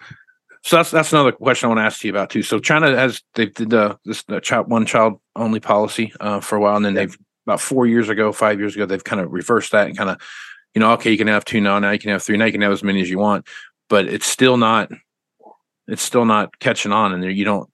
so 0.63 0.77
that's 0.77 0.91
that's 0.91 1.11
another 1.11 1.31
question 1.33 1.67
I 1.67 1.69
want 1.69 1.79
to 1.79 1.83
ask 1.85 2.03
you 2.03 2.09
about 2.11 2.29
too. 2.29 2.41
So 2.43 2.59
China 2.59 2.95
has 2.95 3.21
they 3.35 3.47
did 3.47 3.69
the 3.69 3.97
this 4.05 4.23
the 4.23 4.39
child 4.39 4.69
one 4.71 4.85
child 4.85 5.19
only 5.35 5.59
policy 5.59 6.13
uh, 6.19 6.39
for 6.39 6.55
a 6.55 6.59
while, 6.61 6.75
and 6.77 6.85
then 6.85 6.95
Yeah. 6.95 7.01
they've 7.01 7.17
about 7.45 7.59
four 7.59 7.85
years 7.85 8.07
ago, 8.07 8.31
five 8.31 8.57
years 8.57 8.73
ago, 8.73 8.85
they've 8.85 9.03
kind 9.03 9.19
of 9.21 9.29
reversed 9.31 9.73
that 9.73 9.87
and 9.87 9.97
kind 9.97 10.09
of 10.09 10.21
you 10.73 10.79
know 10.79 10.93
okay, 10.93 11.12
you 11.12 11.17
can 11.17 11.27
have 11.27 11.45
two 11.45 11.62
now, 11.62 11.79
now 11.79 11.91
you 11.91 11.99
can 11.99 12.12
have 12.12 12.23
three, 12.23 12.38
now 12.38 12.45
you 12.45 12.51
can 12.51 12.62
have 12.62 12.71
as 12.71 12.83
many 12.83 13.01
as 13.01 13.09
you 13.09 13.19
want, 13.19 13.47
but 13.89 14.05
it's 14.05 14.27
still 14.27 14.57
not 14.57 14.89
it's 15.88 16.01
still 16.01 16.25
not 16.25 16.59
catching 16.59 16.91
on, 16.91 17.13
and 17.13 17.23
you 17.23 17.45
don't 17.45 17.69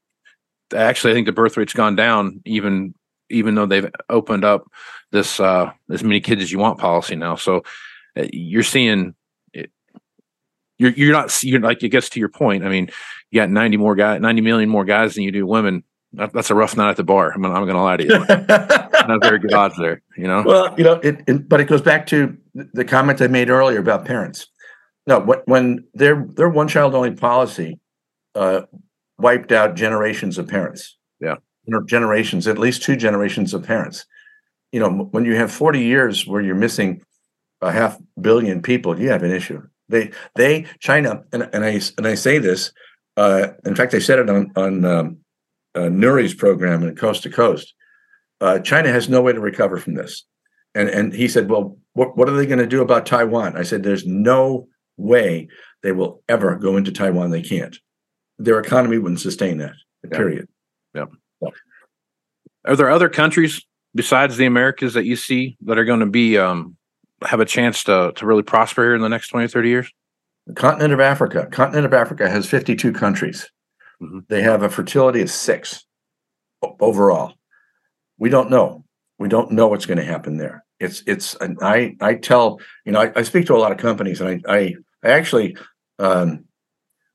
actually 0.76 1.12
I 1.12 1.16
think 1.16 1.26
the 1.26 1.32
birth 1.32 1.58
rate's 1.58 1.74
gone 1.74 1.96
down 1.96 2.42
even 2.46 2.94
even 3.30 3.56
though 3.56 3.66
they've 3.66 3.90
opened 4.10 4.44
up 4.44 4.66
this 5.12 5.40
uh 5.40 5.72
as 5.92 6.04
many 6.04 6.20
kids 6.20 6.42
as 6.42 6.52
you 6.52 6.60
want 6.60 6.80
policy 6.80 7.16
now. 7.16 7.36
So 7.36 7.64
uh, 8.18 8.28
you're 8.32 8.64
seeing 8.64 9.16
it, 9.54 9.72
you're 10.78 10.92
you're 10.92 11.14
not 11.14 11.44
you're 11.44 11.60
like 11.60 11.84
it 11.84 11.90
gets 11.90 12.10
to 12.10 12.20
your 12.20 12.30
point. 12.30 12.64
I 12.64 12.70
mean, 12.70 12.90
you 13.32 13.40
got 13.42 13.50
90 13.50 13.78
more 13.78 13.96
guys, 13.96 14.22
90 14.22 14.42
million 14.42 14.70
more 14.70 14.86
guys 14.86 15.16
than 15.16 15.24
you 15.24 15.32
do 15.32 15.46
women. 15.46 15.84
That's 16.12 16.50
a 16.50 16.56
rough 16.56 16.76
night 16.76 16.90
at 16.90 16.98
the 16.98 17.04
bar. 17.04 17.32
I'm, 17.32 17.46
I'm 17.46 17.66
going 17.66 17.76
to 17.76 17.82
lie 17.82 17.98
to 17.98 18.04
you. 18.04 18.10
Not 19.08 19.22
very 19.22 19.38
good 19.38 19.54
odds 19.54 19.78
there, 19.78 20.02
you 20.18 20.26
know. 20.26 20.42
Well, 20.44 20.74
you 20.76 20.84
know, 20.84 20.94
it, 20.94 21.22
it, 21.28 21.48
but 21.48 21.60
it 21.62 21.66
goes 21.66 21.84
back 21.84 22.08
to 22.08 22.36
the 22.74 22.86
comment 22.86 23.22
I 23.22 23.28
made 23.28 23.50
earlier 23.50 23.80
about 23.80 24.06
parents. 24.06 24.48
No, 25.08 25.20
when, 25.20 25.40
when 25.46 25.88
their 25.94 26.26
their 26.36 26.50
one 26.50 26.68
child 26.68 26.96
only 26.96 27.12
policy 27.12 27.80
uh, 28.36 28.62
wiped 29.18 29.52
out 29.52 29.76
generations 29.76 30.38
of 30.38 30.48
parents. 30.48 30.98
Yeah. 31.20 31.36
generations, 31.88 32.48
at 32.48 32.58
least 32.58 32.84
two 32.84 32.96
generations 32.96 33.54
of 33.54 33.64
parents. 33.64 34.06
You 34.72 34.80
know, 34.80 34.90
when 35.12 35.26
you 35.26 35.36
have 35.36 35.52
forty 35.52 35.82
years 35.82 36.28
where 36.28 36.42
you're 36.42 36.56
missing 36.56 37.02
a 37.62 37.72
half 37.72 37.98
billion 38.22 38.62
people, 38.62 39.00
you 39.00 39.10
have 39.10 39.24
an 39.24 39.32
issue. 39.32 39.62
They 39.90 40.12
they 40.36 40.66
China 40.80 41.24
and 41.34 41.50
and 41.54 41.66
I 41.66 41.82
and 41.98 42.08
I 42.08 42.16
say 42.16 42.38
this. 42.38 42.72
Uh, 43.18 43.50
in 43.66 43.76
fact, 43.76 43.94
I 43.94 44.00
said 44.00 44.20
it 44.20 44.30
on 44.30 44.52
on 44.56 44.86
um, 44.86 45.18
uh, 45.76 45.90
Noory's 45.90 46.34
program 46.34 46.84
in 46.84 46.96
Coast 46.96 47.24
to 47.24 47.30
Coast 47.30 47.74
uh, 48.42 48.60
China 48.60 48.90
has 48.90 49.10
no 49.10 49.22
way 49.22 49.34
to 49.34 49.40
recover 49.40 49.78
from 49.78 49.96
this. 49.96 50.26
And 50.76 50.90
and 50.90 51.14
he 51.14 51.28
said, 51.28 51.50
well, 51.50 51.78
what, 52.00 52.16
what 52.16 52.30
are 52.30 52.36
they 52.38 52.46
going 52.46 52.60
to 52.60 52.66
do 52.66 52.82
about 52.82 53.06
Taiwan? 53.06 53.58
I 53.58 53.64
said, 53.64 53.84
there's 53.84 54.06
no 54.06 54.70
way 54.96 55.50
they 55.84 55.92
will 55.92 56.24
ever 56.30 56.56
go 56.56 56.78
into 56.78 56.94
Taiwan. 56.94 57.32
They 57.32 57.42
can't. 57.42 57.78
Their 58.38 58.58
economy 58.58 58.98
wouldn't 58.98 59.20
sustain 59.20 59.58
that. 59.58 59.74
period. 60.10 60.48
Yeah. 60.96 61.06
Period. 61.42 61.56
Are 62.66 62.76
there 62.78 62.90
other 62.90 63.10
countries 63.10 63.62
besides 63.94 64.38
the 64.38 64.46
Americas 64.46 64.94
that 64.94 65.04
you 65.04 65.18
see 65.18 65.58
that 65.66 65.78
are 65.78 65.84
going 65.84 66.00
to 66.00 66.06
be 66.06 66.38
um, 66.38 66.78
have 67.24 67.42
a 67.42 67.46
chance 67.46 67.84
to 67.86 68.14
to 68.16 68.26
really 68.26 68.44
prosper 68.44 68.84
here 68.84 68.96
in 68.96 69.02
the 69.02 69.10
next 69.10 69.28
20 69.28 69.50
30 69.50 69.68
years? 69.70 69.92
The 70.48 70.54
continent 70.54 70.94
of 70.94 71.02
Africa. 71.02 71.48
Continent 71.52 71.86
of 71.86 71.94
Africa 71.94 72.30
has 72.30 72.48
52 72.48 72.94
countries. 72.94 73.50
Mhm. 74.02 74.26
They 74.30 74.42
have 74.42 74.64
a 74.64 74.70
fertility 74.70 75.22
of 75.22 75.30
six 75.30 75.86
overall. 76.80 77.34
We 78.18 78.30
don't 78.30 78.50
know. 78.50 78.86
We 79.18 79.28
don't 79.28 79.52
know 79.52 79.68
what's 79.68 79.86
going 79.86 79.98
to 80.00 80.06
happen 80.06 80.38
there. 80.38 80.64
It's 80.80 81.04
it's. 81.06 81.36
I 81.62 81.96
I 82.02 82.16
tell 82.16 82.60
you 82.86 82.92
know 82.92 83.02
I, 83.02 83.12
I 83.16 83.24
speak 83.24 83.46
to 83.48 83.56
a 83.56 83.58
lot 83.58 83.72
of 83.72 83.78
companies 83.78 84.22
and 84.22 84.42
I 84.48 84.54
I, 84.56 84.76
I 85.04 85.10
actually 85.12 85.58
um, 86.00 86.46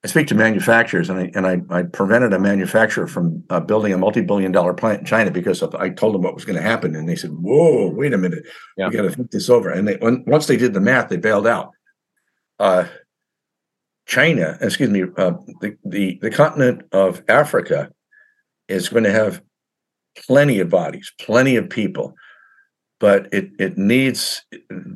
I 0.04 0.06
speak 0.08 0.26
to 0.28 0.34
manufacturers 0.34 1.08
and 1.08 1.18
I 1.18 1.30
and 1.34 1.46
I, 1.46 1.62
I 1.70 1.82
prevented 1.84 2.34
a 2.34 2.38
manufacturer 2.38 3.06
from 3.06 3.42
uh, 3.48 3.60
building 3.60 3.94
a 3.94 3.98
multi-billion 3.98 4.52
dollar 4.52 4.74
plant 4.74 5.00
in 5.00 5.06
China 5.06 5.30
because 5.30 5.62
of, 5.62 5.74
I 5.74 5.88
told 5.88 6.14
them 6.14 6.20
what 6.22 6.34
was 6.34 6.44
going 6.44 6.56
to 6.56 6.62
happen 6.62 6.94
and 6.94 7.08
they 7.08 7.16
said, 7.16 7.30
"Whoa, 7.30 7.88
wait 7.88 8.12
a 8.12 8.18
minute, 8.18 8.44
Yeah. 8.76 8.88
we 8.88 8.96
got 8.96 9.02
to 9.02 9.10
think 9.10 9.30
this 9.30 9.48
over." 9.48 9.70
And 9.70 9.88
they 9.88 9.96
when, 9.96 10.22
once 10.26 10.46
they 10.46 10.58
did 10.58 10.74
the 10.74 10.80
math, 10.80 11.08
they 11.08 11.16
bailed 11.16 11.46
out. 11.46 11.70
Uh, 12.58 12.84
China, 14.06 14.58
excuse 14.60 14.90
me, 14.90 15.04
uh, 15.16 15.32
the, 15.62 15.76
the 15.86 16.18
the 16.20 16.30
continent 16.30 16.82
of 16.92 17.22
Africa 17.28 17.90
is 18.68 18.90
going 18.90 19.04
to 19.04 19.10
have 19.10 19.40
plenty 20.26 20.60
of 20.60 20.68
bodies, 20.68 21.12
plenty 21.18 21.56
of 21.56 21.70
people, 21.70 22.14
but 23.00 23.32
it 23.32 23.50
it 23.58 23.76
needs 23.76 24.44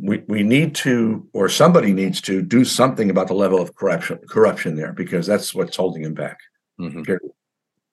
we 0.03 0.23
we 0.29 0.43
need 0.43 0.75
to 0.75 1.27
or 1.33 1.49
somebody 1.49 1.93
needs 1.93 2.21
to 2.23 2.43
do 2.43 2.65
something 2.65 3.11
about 3.11 3.29
the 3.29 3.35
level 3.35 3.61
of 3.61 3.75
corruption 3.75 4.19
corruption 4.29 4.77
there 4.77 4.93
because 4.93 5.27
that's 5.27 5.55
what's 5.55 5.77
holding 5.77 6.05
him 6.05 6.15
back. 6.15 6.39
Mhm. 6.81 7.19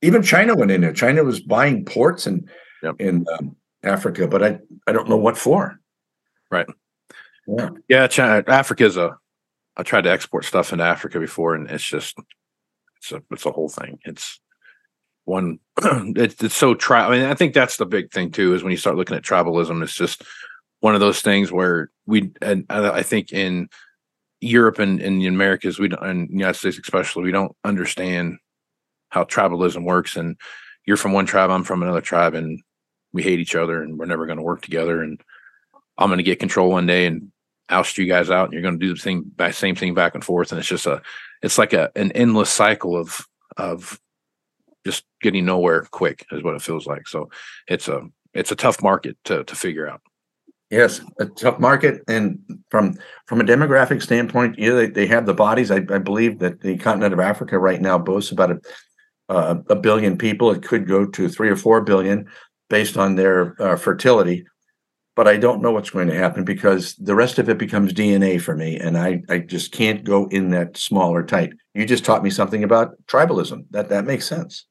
Even 0.02 0.22
China 0.22 0.56
went 0.56 0.72
in 0.72 0.82
there. 0.82 0.94
China 0.94 1.24
was 1.24 1.39
buying 1.39 1.86
ports 1.86 2.28
in 2.28 2.50
Yep. 2.84 2.96
in 3.00 3.26
um, 3.39 3.56
Africa, 3.84 4.28
but 4.28 4.44
I 4.44 4.60
I 4.88 4.91
don't 4.91 5.10
know 5.10 5.18
what 5.18 5.38
for. 5.38 5.80
Right. 6.52 6.68
Yeah. 7.48 7.70
Yeah, 7.88 8.08
China, 8.08 8.44
Africa's 8.48 8.98
a. 8.98 9.18
I 9.78 9.84
tried 9.84 10.04
to 10.06 10.12
export 10.12 10.46
stuff 10.46 10.72
into 10.72 10.84
Africa 10.86 11.20
before, 11.20 11.56
and 11.56 11.70
it's 11.70 11.84
just 11.84 12.18
it's 12.98 13.12
a 13.12 13.24
it's 13.32 13.46
a 13.46 13.52
whole 13.52 13.70
thing. 13.70 14.00
It's 14.06 14.39
one. 15.25 15.59
it's 15.81 16.41
it's 16.41 16.55
so 16.55 16.73
tri. 16.73 17.05
I 17.05 17.09
mean, 17.09 17.25
I 17.25 17.33
think 17.33 17.53
that's 17.53 17.77
the 17.77 17.85
big 17.85 18.11
thing 18.11 18.31
too. 18.31 18.53
Is 18.53 18.63
when 18.63 18.71
you 18.71 18.77
start 18.77 18.95
looking 18.95 19.17
at 19.17 19.23
tribalism, 19.23 19.83
it's 19.83 19.95
just 19.95 20.23
one 20.79 20.93
of 20.93 21.01
those 21.01 21.21
things 21.21 21.51
where 21.51 21.91
we 22.05 22.31
and 22.41 22.65
I 22.69 23.03
think 23.03 23.33
in 23.33 23.69
Europe 24.41 24.79
and 24.79 25.01
in 25.01 25.19
the 25.19 25.27
Americas, 25.27 25.79
we 25.79 25.88
don't, 25.88 26.03
and 26.03 26.29
the 26.29 26.33
United 26.33 26.55
States 26.55 26.77
especially, 26.77 27.23
we 27.23 27.31
don't 27.31 27.55
understand 27.63 28.38
how 29.09 29.23
tribalism 29.23 29.83
works. 29.83 30.15
And 30.15 30.38
you're 30.85 30.97
from 30.97 31.13
one 31.13 31.25
tribe, 31.25 31.49
I'm 31.49 31.63
from 31.63 31.81
another 31.81 32.01
tribe, 32.01 32.35
and 32.35 32.61
we 33.13 33.23
hate 33.23 33.39
each 33.39 33.55
other, 33.55 33.81
and 33.81 33.97
we're 33.97 34.05
never 34.05 34.25
going 34.25 34.38
to 34.38 34.43
work 34.43 34.61
together. 34.61 35.01
And 35.01 35.21
I'm 35.97 36.09
going 36.09 36.17
to 36.17 36.23
get 36.23 36.39
control 36.39 36.69
one 36.69 36.85
day 36.85 37.05
and 37.05 37.31
oust 37.69 37.97
you 37.97 38.05
guys 38.05 38.29
out, 38.29 38.45
and 38.45 38.53
you're 38.53 38.61
going 38.61 38.79
to 38.79 38.85
do 38.85 38.93
the 38.93 39.21
back, 39.35 39.53
same 39.53 39.75
thing 39.75 39.93
back 39.93 40.13
and 40.13 40.23
forth. 40.23 40.51
And 40.51 40.59
it's 40.59 40.67
just 40.67 40.85
a, 40.85 41.01
it's 41.41 41.57
like 41.57 41.73
a 41.73 41.91
an 41.95 42.11
endless 42.11 42.49
cycle 42.49 42.95
of 42.97 43.25
of 43.57 43.99
just 44.86 45.04
getting 45.21 45.45
nowhere 45.45 45.88
quick 45.91 46.26
is 46.32 46.43
what 46.43 46.56
it 46.56 46.62
feels 46.62 46.86
like. 46.86 47.08
So 47.08 47.30
it's 47.67 47.88
a 47.88 48.02
it's 48.34 48.52
a 48.52 48.56
tough 48.56 48.82
market 48.82 49.17
to 49.26 49.43
to 49.43 49.56
figure 49.56 49.88
out. 49.88 50.02
Yes, 50.71 51.00
a 51.19 51.26
tough 51.26 51.60
market, 51.60 52.02
and 52.08 52.39
from 52.69 52.98
from 53.28 53.39
a 53.39 53.43
demographic 53.43 54.02
standpoint, 54.02 54.58
yeah, 54.58 54.74
they, 54.74 54.88
they 54.88 55.06
have 55.08 55.26
the 55.26 55.34
bodies. 55.34 55.69
I, 55.69 55.78
I 55.89 56.00
believe 56.00 56.39
that 56.39 56.62
the 56.62 56.78
continent 56.78 57.13
of 57.13 57.19
Africa 57.19 57.60
right 57.60 57.82
now 57.82 57.98
boasts 57.98 58.32
about 58.32 58.52
a 58.52 58.60
uh, 59.30 59.56
a 59.69 59.76
billion 59.76 60.17
people. 60.17 60.52
It 60.52 60.63
could 60.63 60.88
go 60.88 61.06
to 61.06 61.30
three 61.30 61.50
or 61.50 61.56
four 61.56 61.82
billion 61.82 62.28
based 62.69 62.98
on 62.98 63.15
their 63.15 63.56
uh, 63.62 63.76
fertility, 63.76 64.45
but 65.15 65.28
I 65.28 65.38
don't 65.38 65.62
know 65.62 65.71
what's 65.71 65.91
going 65.91 66.08
to 66.08 66.17
happen 66.17 66.43
because 66.43 66.95
the 66.95 67.15
rest 67.15 67.38
of 67.38 67.48
it 67.48 67.60
becomes 67.60 67.93
DNA 67.93 68.41
for 68.41 68.56
me, 68.56 68.78
and 68.78 68.98
I 68.98 69.21
I 69.30 69.39
just 69.39 69.71
can't 69.71 70.04
go 70.04 70.28
in 70.28 70.50
that 70.50 70.78
small 70.78 71.12
or 71.12 71.24
tight. 71.24 71.54
You 71.76 71.86
just 71.86 72.06
taught 72.06 72.24
me 72.24 72.32
something 72.32 72.63
about 72.63 72.95
tribalism. 73.06 73.65
That 73.69 73.89
that 73.89 74.06
makes 74.06 74.26
sense. 74.26 74.65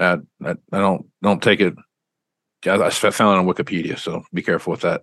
Uh, 0.00 0.18
I, 0.44 0.50
I 0.50 0.78
don't 0.78 1.06
don't 1.22 1.42
take 1.42 1.60
it. 1.60 1.74
I, 2.66 2.76
I 2.76 2.90
found 2.90 3.36
it 3.36 3.40
on 3.40 3.46
Wikipedia, 3.46 3.98
so 3.98 4.22
be 4.34 4.42
careful 4.42 4.72
with 4.72 4.80
that. 4.80 5.00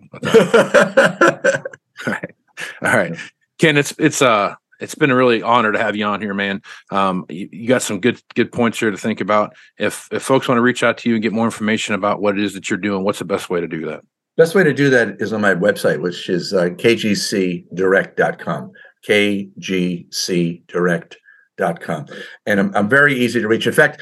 All 2.06 2.12
right. 2.12 2.34
All 2.82 2.96
right. 2.96 3.16
Ken, 3.58 3.76
it's 3.76 3.94
it's 3.98 4.22
uh 4.22 4.54
it's 4.80 4.94
been 4.94 5.10
a 5.10 5.16
really 5.16 5.42
honor 5.42 5.72
to 5.72 5.78
have 5.78 5.96
you 5.96 6.04
on 6.04 6.20
here, 6.20 6.34
man. 6.34 6.62
Um, 6.90 7.26
you, 7.28 7.48
you 7.50 7.66
got 7.68 7.82
some 7.82 8.00
good 8.00 8.22
good 8.34 8.52
points 8.52 8.78
here 8.78 8.90
to 8.90 8.96
think 8.96 9.20
about. 9.20 9.54
If 9.78 10.08
if 10.12 10.22
folks 10.22 10.48
want 10.48 10.58
to 10.58 10.62
reach 10.62 10.82
out 10.82 10.98
to 10.98 11.08
you 11.08 11.14
and 11.16 11.22
get 11.22 11.32
more 11.32 11.46
information 11.46 11.94
about 11.94 12.20
what 12.20 12.38
it 12.38 12.44
is 12.44 12.54
that 12.54 12.70
you're 12.70 12.78
doing, 12.78 13.04
what's 13.04 13.18
the 13.18 13.24
best 13.24 13.50
way 13.50 13.60
to 13.60 13.66
do 13.66 13.84
that? 13.86 14.02
Best 14.36 14.54
way 14.54 14.62
to 14.62 14.72
do 14.72 14.88
that 14.90 15.20
is 15.20 15.32
on 15.32 15.40
my 15.40 15.54
website, 15.54 16.00
which 16.00 16.28
is 16.28 16.54
uh, 16.54 16.66
kgcdirect.com. 16.66 18.72
kgcdirect.com. 19.08 22.06
And 22.46 22.60
I'm, 22.60 22.72
I'm 22.76 22.88
very 22.88 23.18
easy 23.18 23.40
to 23.40 23.48
reach. 23.48 23.66
In 23.66 23.72
fact, 23.72 24.00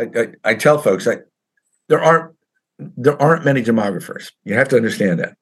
I, 0.00 0.04
I, 0.14 0.26
I 0.44 0.54
tell 0.54 0.78
folks 0.78 1.06
I, 1.06 1.18
there 1.88 2.02
aren't 2.02 2.34
there 2.78 3.20
aren't 3.20 3.44
many 3.44 3.62
demographers. 3.62 4.30
You 4.44 4.54
have 4.54 4.68
to 4.68 4.76
understand 4.76 5.18
that. 5.20 5.36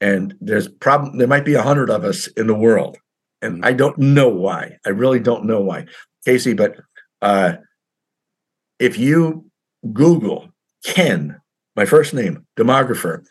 And 0.00 0.34
there's 0.40 0.68
problem 0.68 1.18
there 1.18 1.28
might 1.28 1.44
be 1.44 1.54
a 1.54 1.62
hundred 1.62 1.90
of 1.90 2.04
us 2.04 2.26
in 2.28 2.46
the 2.46 2.54
world. 2.54 2.96
And 3.42 3.64
I 3.64 3.72
don't 3.72 3.98
know 3.98 4.28
why. 4.28 4.78
I 4.86 4.90
really 4.90 5.20
don't 5.20 5.44
know 5.44 5.60
why. 5.60 5.86
Casey, 6.24 6.54
but 6.54 6.76
uh, 7.22 7.54
if 8.78 8.98
you 8.98 9.50
Google 9.92 10.48
Ken, 10.84 11.40
my 11.76 11.84
first 11.84 12.14
name, 12.14 12.46
demographer, 12.56 13.24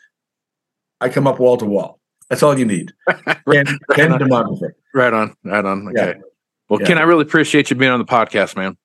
I 1.00 1.08
come 1.08 1.26
up 1.26 1.38
wall 1.38 1.56
to 1.58 1.66
wall. 1.66 2.00
That's 2.30 2.42
all 2.42 2.58
you 2.58 2.64
need. 2.64 2.92
Ken, 3.50 3.78
Ken 3.92 4.10
demographer. 4.12 4.70
Right 4.94 5.12
on, 5.12 5.34
right 5.44 5.64
on. 5.64 5.92
Yeah. 5.94 6.02
Okay. 6.02 6.20
Well, 6.68 6.80
Yeah. 6.80 6.86
Ken, 6.86 6.98
I 6.98 7.02
really 7.02 7.22
appreciate 7.22 7.70
you 7.70 7.76
being 7.76 7.90
on 7.90 7.98
the 7.98 8.04
podcast, 8.04 8.56
man. 8.56 8.76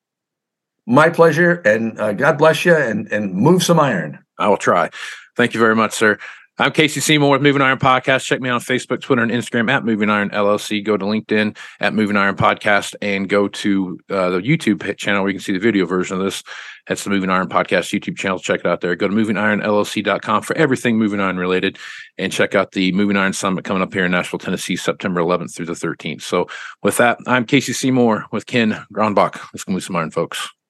My 0.86 1.08
pleasure, 1.08 1.62
and 1.64 1.98
uh, 1.98 2.12
God 2.12 2.38
bless 2.38 2.64
you, 2.64 2.74
and 2.74 3.10
and 3.10 3.34
move 3.34 3.62
some 3.62 3.80
iron. 3.80 4.18
I 4.38 4.48
will 4.48 4.56
try. 4.56 4.90
Thank 5.36 5.54
you 5.54 5.60
very 5.60 5.74
much, 5.74 5.92
sir. 5.92 6.18
I'm 6.56 6.70
Casey 6.70 7.00
Seymour 7.00 7.32
with 7.32 7.42
Moving 7.42 7.62
Iron 7.62 7.78
Podcast. 7.80 8.26
Check 8.26 8.40
me 8.40 8.48
out 8.48 8.54
on 8.54 8.60
Facebook, 8.60 9.00
Twitter, 9.00 9.22
and 9.22 9.32
Instagram 9.32 9.68
at 9.72 9.84
Moving 9.84 10.08
Iron 10.08 10.30
LLC. 10.30 10.84
Go 10.84 10.96
to 10.96 11.04
LinkedIn 11.04 11.56
at 11.80 11.94
Moving 11.94 12.16
Iron 12.16 12.36
Podcast 12.36 12.94
and 13.02 13.28
go 13.28 13.48
to 13.48 13.98
uh, 14.08 14.30
the 14.30 14.38
YouTube 14.38 14.96
channel 14.96 15.22
where 15.22 15.30
you 15.30 15.34
can 15.34 15.42
see 15.42 15.52
the 15.52 15.58
video 15.58 15.84
version 15.84 16.16
of 16.16 16.22
this. 16.22 16.44
That's 16.86 17.02
the 17.02 17.10
Moving 17.10 17.28
Iron 17.28 17.48
Podcast 17.48 17.92
YouTube 17.92 18.16
channel. 18.16 18.38
Check 18.38 18.60
it 18.60 18.66
out 18.66 18.82
there. 18.82 18.94
Go 18.94 19.08
to 19.08 19.14
movingironllc.com 19.14 20.42
for 20.42 20.56
everything 20.56 20.96
Moving 20.96 21.18
Iron 21.18 21.38
related 21.38 21.76
and 22.18 22.32
check 22.32 22.54
out 22.54 22.70
the 22.70 22.92
Moving 22.92 23.16
Iron 23.16 23.32
Summit 23.32 23.64
coming 23.64 23.82
up 23.82 23.92
here 23.92 24.04
in 24.04 24.12
Nashville, 24.12 24.38
Tennessee, 24.38 24.76
September 24.76 25.20
11th 25.22 25.56
through 25.56 25.66
the 25.66 25.72
13th. 25.72 26.22
So, 26.22 26.46
with 26.84 26.98
that, 26.98 27.18
I'm 27.26 27.46
Casey 27.46 27.72
Seymour 27.72 28.26
with 28.30 28.46
Ken 28.46 28.86
Gronbach. 28.92 29.40
Let's 29.52 29.64
go 29.64 29.72
move 29.72 29.82
some 29.82 29.96
iron, 29.96 30.12
folks. 30.12 30.48